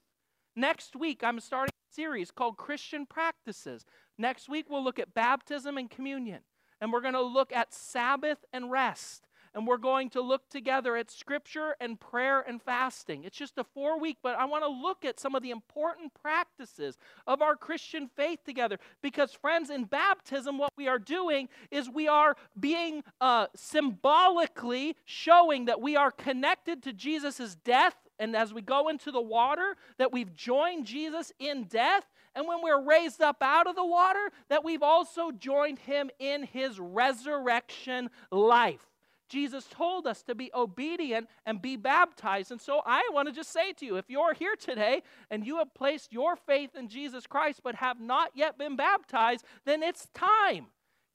Next 0.55 0.94
week, 0.94 1.25
I'm 1.25 1.40
starting 1.40 1.72
a 1.72 1.94
series 1.94 2.31
called 2.31 2.59
Christian 2.59 3.07
Practices. 3.07 3.87
Next 4.18 4.51
week, 4.51 4.66
we'll 4.68 4.85
look 4.85 4.99
at 4.99 5.14
baptism 5.14 5.79
and 5.79 5.88
communion, 5.88 6.40
and 6.79 6.92
we're 6.92 7.01
going 7.01 7.14
to 7.14 7.22
look 7.22 7.55
at 7.55 7.72
Sabbath 7.72 8.44
and 8.53 8.70
rest 8.70 9.25
and 9.57 9.66
we're 9.66 9.79
going 9.79 10.11
to 10.11 10.21
look 10.21 10.51
together 10.51 10.97
at 10.97 11.11
scripture 11.11 11.75
and 11.81 11.99
prayer 11.99 12.45
and 12.47 12.61
fasting. 12.61 13.25
It's 13.25 13.38
just 13.38 13.57
a 13.57 13.64
four 13.64 13.99
week, 13.99 14.19
but 14.23 14.37
I 14.38 14.45
want 14.45 14.64
to 14.64 14.69
look 14.69 15.03
at 15.03 15.19
some 15.19 15.35
of 15.35 15.42
the 15.42 15.51
important 15.51 16.12
practices 16.21 16.99
of 17.27 17.40
our 17.40 17.57
Christian 17.57 18.07
faith 18.07 18.40
together. 18.45 18.79
Because, 19.01 19.33
friends, 19.33 19.71
in 19.71 19.85
baptism, 19.85 20.59
what 20.59 20.73
we 20.77 20.88
are 20.88 20.99
doing 20.99 21.49
is 21.71 21.88
we 21.88 22.07
are 22.07 22.37
being 22.61 23.03
uh, 23.19 23.47
symbolically 23.57 24.95
showing 25.07 25.64
that 25.64 25.81
we 25.81 25.97
are 25.97 26.11
connected 26.11 26.83
to 26.83 26.92
Jesus' 26.92 27.57
death. 27.64 27.97
And 28.19 28.37
as 28.37 28.53
we 28.53 28.61
go 28.61 28.88
into 28.88 29.11
the 29.11 29.23
water, 29.23 29.77
that 29.97 30.12
we've 30.12 30.35
joined 30.35 30.85
Jesus 30.85 31.33
in 31.38 31.64
death. 31.64 32.05
And 32.35 32.47
when 32.47 32.62
we're 32.62 32.83
raised 32.83 33.23
up 33.23 33.38
out 33.40 33.66
of 33.66 33.75
the 33.75 33.87
water, 33.87 34.31
that 34.51 34.62
we've 34.62 34.83
also 34.83 35.31
joined 35.31 35.79
him 35.79 36.11
in 36.19 36.42
his 36.42 36.79
resurrection 36.79 38.11
life. 38.31 38.87
Jesus 39.28 39.66
told 39.70 40.06
us 40.06 40.22
to 40.22 40.34
be 40.34 40.50
obedient 40.54 41.28
and 41.44 41.60
be 41.60 41.76
baptized. 41.76 42.52
And 42.52 42.60
so 42.60 42.80
I 42.84 43.08
want 43.12 43.28
to 43.28 43.34
just 43.34 43.52
say 43.52 43.72
to 43.74 43.86
you 43.86 43.96
if 43.96 44.08
you're 44.08 44.34
here 44.34 44.54
today 44.58 45.02
and 45.30 45.46
you 45.46 45.58
have 45.58 45.74
placed 45.74 46.12
your 46.12 46.36
faith 46.36 46.70
in 46.76 46.88
Jesus 46.88 47.26
Christ 47.26 47.60
but 47.62 47.76
have 47.76 48.00
not 48.00 48.30
yet 48.34 48.58
been 48.58 48.76
baptized, 48.76 49.44
then 49.64 49.82
it's 49.82 50.08
time. 50.14 50.66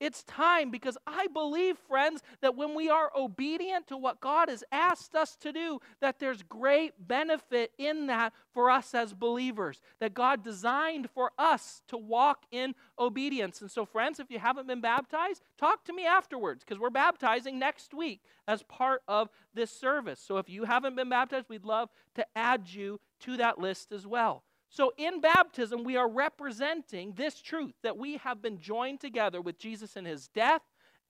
It's 0.02 0.24
time 0.24 0.72
because 0.72 0.98
I 1.06 1.28
believe, 1.28 1.78
friends, 1.78 2.24
that 2.42 2.56
when 2.56 2.74
we 2.74 2.90
are 2.90 3.12
obedient 3.16 3.86
to 3.90 3.98
what 3.98 4.20
God 4.20 4.50
has 4.50 4.64
asked 4.72 5.14
us 5.14 5.36
to 5.42 5.54
do, 5.54 5.80
that 6.00 6.18
there's 6.18 6.42
great 6.42 7.08
benefit 7.08 7.72
in 7.78 8.08
that 8.08 8.34
for 8.52 8.72
us 8.72 8.96
as 8.96 9.14
believers. 9.14 9.80
That 10.00 10.16
God 10.16 10.44
designed 10.44 11.12
for 11.12 11.32
us 11.38 11.84
to 11.90 11.98
walk 11.98 12.46
in 12.52 12.74
obedience. 12.98 13.62
And 13.62 13.70
so, 13.70 13.86
friends, 13.86 14.20
if 14.20 14.32
you 14.32 14.40
haven't 14.40 14.66
been 14.66 14.82
baptized, 14.82 15.44
talk 15.60 15.86
to 15.86 15.94
me 15.94 16.08
afterwards 16.08 16.64
because 16.64 16.82
we're 16.82 16.90
baptizing 16.90 17.60
next 17.60 17.94
week 17.94 18.22
as 18.48 18.64
part 18.64 19.04
of 19.08 19.30
this 19.54 19.70
service. 19.70 20.20
So, 20.20 20.40
if 20.40 20.50
you 20.50 20.64
haven't 20.64 20.96
been 20.96 21.10
baptized, 21.10 21.46
we'd 21.48 21.64
love 21.64 21.90
to 22.16 22.26
add 22.36 22.68
you 22.68 23.00
to 23.20 23.38
that 23.38 23.60
list 23.60 23.92
as 23.92 24.08
well. 24.08 24.44
So, 24.72 24.94
in 24.98 25.20
baptism, 25.20 25.84
we 25.84 25.98
are 25.98 26.10
representing 26.10 27.12
this 27.18 27.42
truth 27.42 27.74
that 27.84 27.98
we 27.98 28.16
have 28.18 28.42
been 28.42 28.58
joined 28.58 29.02
together 29.02 29.42
with 29.42 29.60
Jesus 29.60 29.98
in 29.98 30.06
his 30.06 30.30
death 30.30 30.62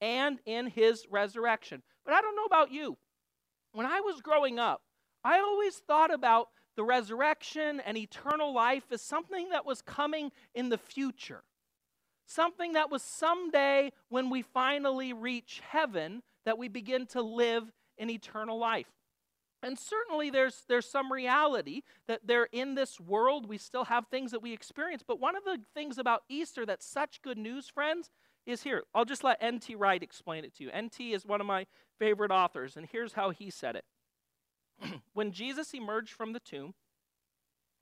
and 0.01 0.39
in 0.47 0.65
his 0.65 1.05
resurrection. 1.11 1.83
But 2.03 2.15
I 2.15 2.21
don't 2.21 2.35
know 2.35 2.45
about 2.45 2.71
you. 2.71 2.97
When 3.73 3.85
I 3.85 3.99
was 3.99 4.19
growing 4.19 4.57
up, 4.57 4.81
I 5.23 5.39
always 5.39 5.75
thought 5.75 6.11
about 6.11 6.49
the 6.75 6.83
resurrection 6.83 7.79
and 7.81 7.97
eternal 7.97 8.51
life 8.51 8.85
as 8.91 9.03
something 9.03 9.49
that 9.49 9.63
was 9.63 9.83
coming 9.83 10.31
in 10.55 10.69
the 10.69 10.79
future. 10.79 11.43
Something 12.25 12.73
that 12.73 12.89
was 12.89 13.03
someday 13.03 13.91
when 14.09 14.31
we 14.31 14.41
finally 14.41 15.13
reach 15.13 15.61
heaven 15.69 16.23
that 16.45 16.57
we 16.57 16.67
begin 16.67 17.05
to 17.07 17.21
live 17.21 17.71
in 17.99 18.09
eternal 18.09 18.57
life. 18.57 18.87
And 19.63 19.77
certainly 19.77 20.29
there's, 20.29 20.63
there's 20.67 20.89
some 20.89 21.11
reality 21.11 21.81
that 22.07 22.21
they're 22.25 22.49
in 22.51 22.75
this 22.75 22.99
world. 22.99 23.47
We 23.47 23.57
still 23.57 23.85
have 23.85 24.07
things 24.07 24.31
that 24.31 24.41
we 24.41 24.53
experience. 24.53 25.03
But 25.07 25.19
one 25.19 25.35
of 25.35 25.43
the 25.43 25.59
things 25.75 25.97
about 25.97 26.23
Easter 26.29 26.65
that's 26.65 26.85
such 26.85 27.21
good 27.21 27.37
news, 27.37 27.69
friends, 27.69 28.09
is 28.45 28.63
here. 28.63 28.83
I'll 28.95 29.05
just 29.05 29.23
let 29.23 29.37
N.T. 29.39 29.75
Wright 29.75 30.01
explain 30.01 30.43
it 30.45 30.55
to 30.55 30.63
you. 30.63 30.71
N.T. 30.71 31.13
is 31.13 31.25
one 31.25 31.41
of 31.41 31.47
my 31.47 31.67
favorite 31.99 32.31
authors, 32.31 32.75
and 32.75 32.87
here's 32.91 33.13
how 33.13 33.29
he 33.29 33.51
said 33.51 33.75
it. 33.75 33.85
when 35.13 35.31
Jesus 35.31 35.73
emerged 35.73 36.13
from 36.13 36.33
the 36.33 36.39
tomb, 36.39 36.73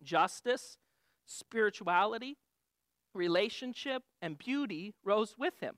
justice, 0.04 0.78
spirituality, 1.26 2.38
relationship, 3.14 4.04
and 4.22 4.38
beauty 4.38 4.94
rose 5.04 5.36
with 5.38 5.60
him. 5.60 5.76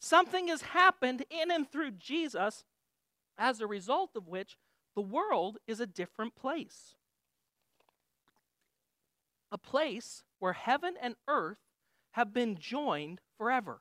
Something 0.00 0.48
has 0.48 0.62
happened 0.62 1.24
in 1.30 1.50
and 1.50 1.70
through 1.70 1.92
Jesus, 1.92 2.64
as 3.38 3.60
a 3.60 3.66
result 3.66 4.10
of 4.16 4.28
which 4.28 4.56
the 4.94 5.02
world 5.02 5.58
is 5.66 5.80
a 5.80 5.86
different 5.86 6.34
place. 6.34 6.94
A 9.52 9.58
place 9.58 10.22
where 10.38 10.52
heaven 10.52 10.94
and 11.00 11.14
earth 11.28 11.58
have 12.12 12.32
been 12.32 12.56
joined 12.56 13.20
forever. 13.38 13.80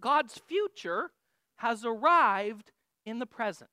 God's 0.00 0.38
future 0.46 1.10
has 1.56 1.84
arrived 1.84 2.72
in 3.04 3.18
the 3.18 3.26
present. 3.26 3.70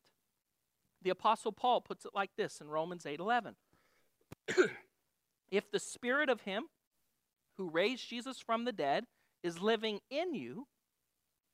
The 1.01 1.09
apostle 1.11 1.51
Paul 1.51 1.81
puts 1.81 2.05
it 2.05 2.11
like 2.15 2.31
this 2.35 2.61
in 2.61 2.67
Romans 2.67 3.03
8:11. 3.05 3.55
if 5.51 5.69
the 5.71 5.79
spirit 5.79 6.29
of 6.29 6.41
him 6.41 6.63
who 7.57 7.69
raised 7.69 8.09
Jesus 8.09 8.39
from 8.39 8.65
the 8.65 8.71
dead 8.71 9.05
is 9.43 9.61
living 9.61 9.99
in 10.09 10.33
you, 10.33 10.67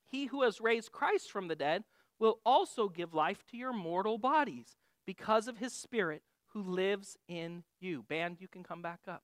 he 0.06 0.26
who 0.26 0.42
has 0.42 0.60
raised 0.60 0.92
Christ 0.92 1.30
from 1.30 1.48
the 1.48 1.56
dead 1.56 1.84
will 2.18 2.40
also 2.46 2.88
give 2.88 3.14
life 3.14 3.44
to 3.50 3.56
your 3.56 3.72
mortal 3.72 4.16
bodies 4.16 4.76
because 5.06 5.48
of 5.48 5.58
his 5.58 5.72
spirit 5.72 6.22
who 6.52 6.62
lives 6.62 7.16
in 7.28 7.64
you. 7.80 8.02
Band, 8.02 8.36
you 8.40 8.48
can 8.48 8.62
come 8.62 8.82
back 8.82 9.00
up. 9.08 9.22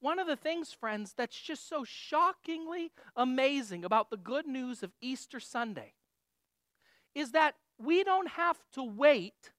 One 0.00 0.18
of 0.18 0.26
the 0.26 0.36
things, 0.36 0.72
friends, 0.72 1.12
that's 1.16 1.38
just 1.38 1.68
so 1.68 1.84
shockingly 1.84 2.90
amazing 3.14 3.84
about 3.84 4.10
the 4.10 4.16
good 4.16 4.46
news 4.46 4.82
of 4.82 4.92
Easter 5.00 5.40
Sunday 5.40 5.92
is 7.14 7.32
that 7.32 7.56
we 7.78 8.02
don't 8.02 8.28
have 8.30 8.58
to 8.74 8.82
wait 8.82 9.50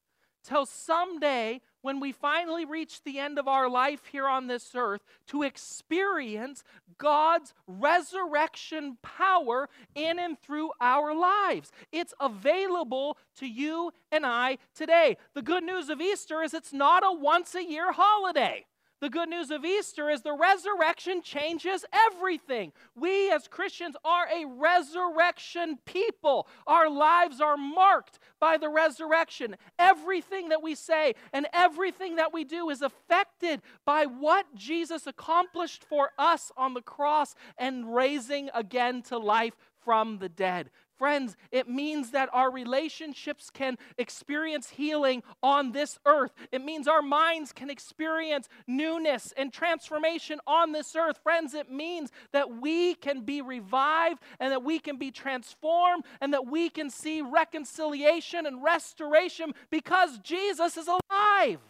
till 0.44 0.66
someday 0.66 1.62
when 1.82 2.00
we 2.00 2.12
finally 2.12 2.66
reach 2.66 3.04
the 3.04 3.20
end 3.20 3.40
of 3.40 3.48
our 3.48 3.70
life 3.70 4.06
here 4.12 4.28
on 4.28 4.48
this 4.48 4.72
earth 4.76 5.02
to 5.28 5.44
experience 5.44 6.64
God's 6.98 7.54
resurrection 7.68 8.98
power 9.02 9.68
in 9.96 10.20
and 10.20 10.40
through 10.40 10.72
our 10.80 11.14
lives. 11.14 11.72
It's 11.92 12.14
available 12.20 13.18
to 13.38 13.48
you 13.48 13.92
and 14.12 14.26
I 14.26 14.58
today. 14.76 15.18
The 15.34 15.42
good 15.42 15.64
news 15.64 15.90
of 15.90 16.02
Easter 16.02 16.44
is 16.44 16.54
it's 16.54 16.74
not 16.74 17.04
a 17.06 17.12
once 17.12 17.56
a 17.56 17.64
year 17.64 17.92
holiday. 17.92 18.66
The 19.02 19.10
good 19.10 19.30
news 19.30 19.50
of 19.50 19.66
Easter 19.66 20.12
is 20.12 20.22
the 20.22 20.38
resurrection 20.38 21.24
changes 21.24 21.84
everything. 21.92 22.72
We 22.96 23.32
as 23.32 23.48
Christians 23.48 23.96
are 24.06 24.28
a 24.28 24.46
resurrection 24.46 25.80
people. 25.86 26.48
Our 26.68 26.88
lives 26.88 27.42
are 27.42 27.58
marked 27.58 28.20
by 28.40 28.58
the 28.58 28.70
resurrection. 28.70 29.56
Everything 29.80 30.50
that 30.50 30.62
we 30.62 30.76
say 30.76 31.16
and 31.34 31.48
everything 31.52 32.18
that 32.18 32.32
we 32.32 32.44
do 32.44 32.70
is 32.70 32.84
affected 32.84 33.64
by 33.86 34.06
what 34.06 34.54
Jesus 34.54 35.08
accomplished 35.08 35.84
for 35.84 36.12
us 36.20 36.52
on 36.56 36.76
the 36.76 36.84
cross 36.84 37.34
and 37.58 37.96
raising 37.96 38.52
again 38.54 39.02
to 39.04 39.18
life 39.18 39.56
from 39.84 40.20
the 40.20 40.30
dead. 40.30 40.70
Friends, 41.02 41.36
it 41.52 41.68
means 41.68 42.12
that 42.12 42.30
our 42.32 42.52
relationships 42.52 43.50
can 43.50 43.80
experience 43.98 44.70
healing 44.70 45.24
on 45.42 45.72
this 45.72 45.98
earth. 46.06 46.32
It 46.52 46.64
means 46.64 46.88
our 46.88 47.02
minds 47.02 47.52
can 47.52 47.72
experience 47.72 48.48
newness 48.68 49.34
and 49.36 49.52
transformation 49.52 50.40
on 50.46 50.74
this 50.74 50.96
earth. 50.96 51.20
Friends, 51.24 51.56
it 51.56 51.72
means 51.72 52.12
that 52.34 52.62
we 52.62 52.94
can 52.94 53.22
be 53.22 53.42
revived 53.42 54.22
and 54.40 54.52
that 54.52 54.62
we 54.62 54.78
can 54.78 54.98
be 54.98 55.10
transformed 55.10 56.06
and 56.22 56.36
that 56.36 56.46
we 56.46 56.70
can 56.70 56.92
see 56.92 57.24
reconciliation 57.24 58.46
and 58.46 58.64
restoration 58.64 59.54
because 59.72 60.20
Jesus 60.20 60.78
is 60.78 60.88
alive. 60.88 61.62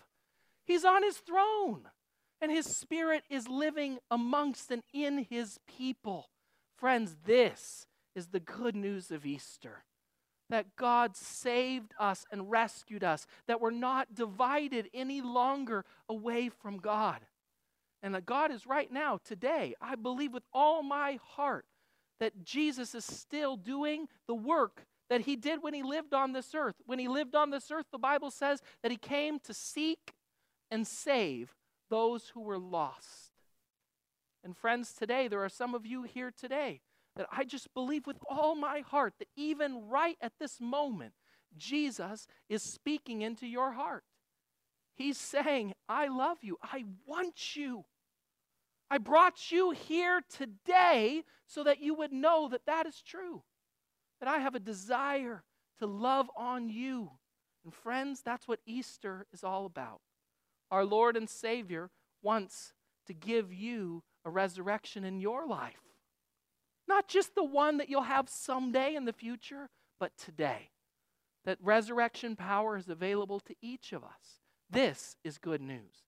He's 0.65 0.84
on 0.84 1.04
his 1.04 1.15
throne 1.15 1.88
and 2.41 2.52
his 2.52 2.65
spirit 2.65 3.24
is 3.30 3.48
living 3.48 4.00
amongst 4.12 4.72
and 4.72 4.84
in 4.91 5.26
his 5.30 5.58
people. 5.70 6.28
Friends, 6.76 7.15
this 7.24 7.88
is 8.15 8.28
the 8.28 8.39
good 8.39 8.76
news 8.76 9.12
of 9.12 9.26
Easter 9.26 9.84
that 10.52 10.76
God 10.76 11.15
saved 11.15 11.93
us 11.97 12.26
and 12.32 12.52
rescued 12.52 13.04
us, 13.04 13.26
that 13.47 13.62
we're 13.62 13.71
not 13.71 14.13
divided 14.13 14.89
any 14.93 15.21
longer 15.21 15.86
away 16.08 16.50
from 16.50 16.78
God. 16.78 17.21
And 18.04 18.13
that 18.13 18.26
God 18.26 18.52
is 18.52 18.67
right 18.67 18.91
now, 18.91 19.19
today, 19.24 19.76
I 19.82 19.95
believe 19.95 20.34
with 20.34 20.43
all 20.54 20.84
my 20.84 21.19
heart 21.24 21.65
that 22.19 22.43
Jesus 22.43 22.93
is 22.93 23.06
still 23.06 23.56
doing 23.56 24.08
the 24.28 24.36
work 24.36 24.86
that 25.10 25.21
he 25.21 25.36
did 25.36 25.63
when 25.63 25.74
he 25.74 25.84
lived 25.84 26.13
on 26.13 26.34
this 26.34 26.54
earth. 26.54 26.76
When 26.86 27.00
he 27.00 27.08
lived 27.08 27.36
on 27.36 27.50
this 27.50 27.71
earth, 27.71 27.86
the 27.91 27.97
Bible 27.97 28.30
says 28.30 28.62
that 28.84 28.91
he 28.91 28.97
came 28.97 29.39
to 29.39 29.54
seek 29.54 30.13
and 30.69 30.86
save 30.86 31.56
those 31.89 32.30
who 32.34 32.41
were 32.41 32.60
lost. 32.60 33.32
And 34.43 34.56
friends, 34.56 34.93
today, 34.93 35.28
there 35.28 35.43
are 35.43 35.50
some 35.50 35.76
of 35.76 35.86
you 35.86 36.04
here 36.04 36.32
today 36.36 36.82
that 37.15 37.28
I 37.32 37.43
just 37.43 37.74
believe 37.74 38.08
with 38.08 38.17
all 38.30 38.56
my 38.56 38.82
heart 38.82 39.13
that 39.19 39.28
even 39.36 39.89
right 39.89 40.17
at 40.21 40.34
this 40.39 40.62
moment, 40.62 41.13
Jesus 41.58 42.28
is 42.50 42.63
speaking 42.63 43.21
into 43.21 43.45
your 43.45 43.74
heart. 43.74 44.04
He's 44.95 45.17
saying, 45.17 45.74
I 45.89 46.08
love 46.08 46.38
you. 46.41 46.58
I 46.62 46.86
want 47.06 47.56
you. 47.56 47.86
I 48.89 48.97
brought 48.97 49.52
you 49.52 49.71
here 49.71 50.21
today 50.30 51.24
so 51.47 51.63
that 51.63 51.82
you 51.82 51.93
would 51.95 52.12
know 52.12 52.50
that 52.50 52.65
that 52.65 52.86
is 52.86 53.02
true. 53.02 53.43
That 54.19 54.30
I 54.30 54.39
have 54.39 54.56
a 54.56 54.60
desire 54.60 55.43
to 55.80 55.88
love 55.88 56.30
on 56.38 56.69
you. 56.69 57.12
And 57.63 57.74
friends, 57.74 58.21
that's 58.21 58.47
what 58.47 58.60
Easter 58.65 59.26
is 59.34 59.43
all 59.43 59.65
about. 59.65 60.02
Our 60.69 60.86
Lord 60.86 61.17
and 61.17 61.30
Savior 61.30 61.89
wants 62.21 62.74
to 63.08 63.13
give 63.13 63.54
you 63.54 64.04
a 64.24 64.30
resurrection 64.30 65.04
in 65.04 65.19
your 65.19 65.47
life. 65.47 65.90
Not 66.88 67.08
just 67.08 67.36
the 67.36 67.44
one 67.44 67.78
that 67.78 67.89
you'll 67.89 68.04
have 68.04 68.30
someday 68.30 68.96
in 68.96 69.06
the 69.06 69.13
future, 69.13 69.70
but 70.00 70.12
today. 70.17 70.72
That 71.46 71.58
resurrection 71.62 72.36
power 72.36 72.78
is 72.78 72.89
available 72.89 73.39
to 73.41 73.56
each 73.62 73.94
of 73.94 74.04
us. 74.04 74.41
This 74.70 75.15
is 75.24 75.38
good 75.38 75.62
news. 75.62 76.04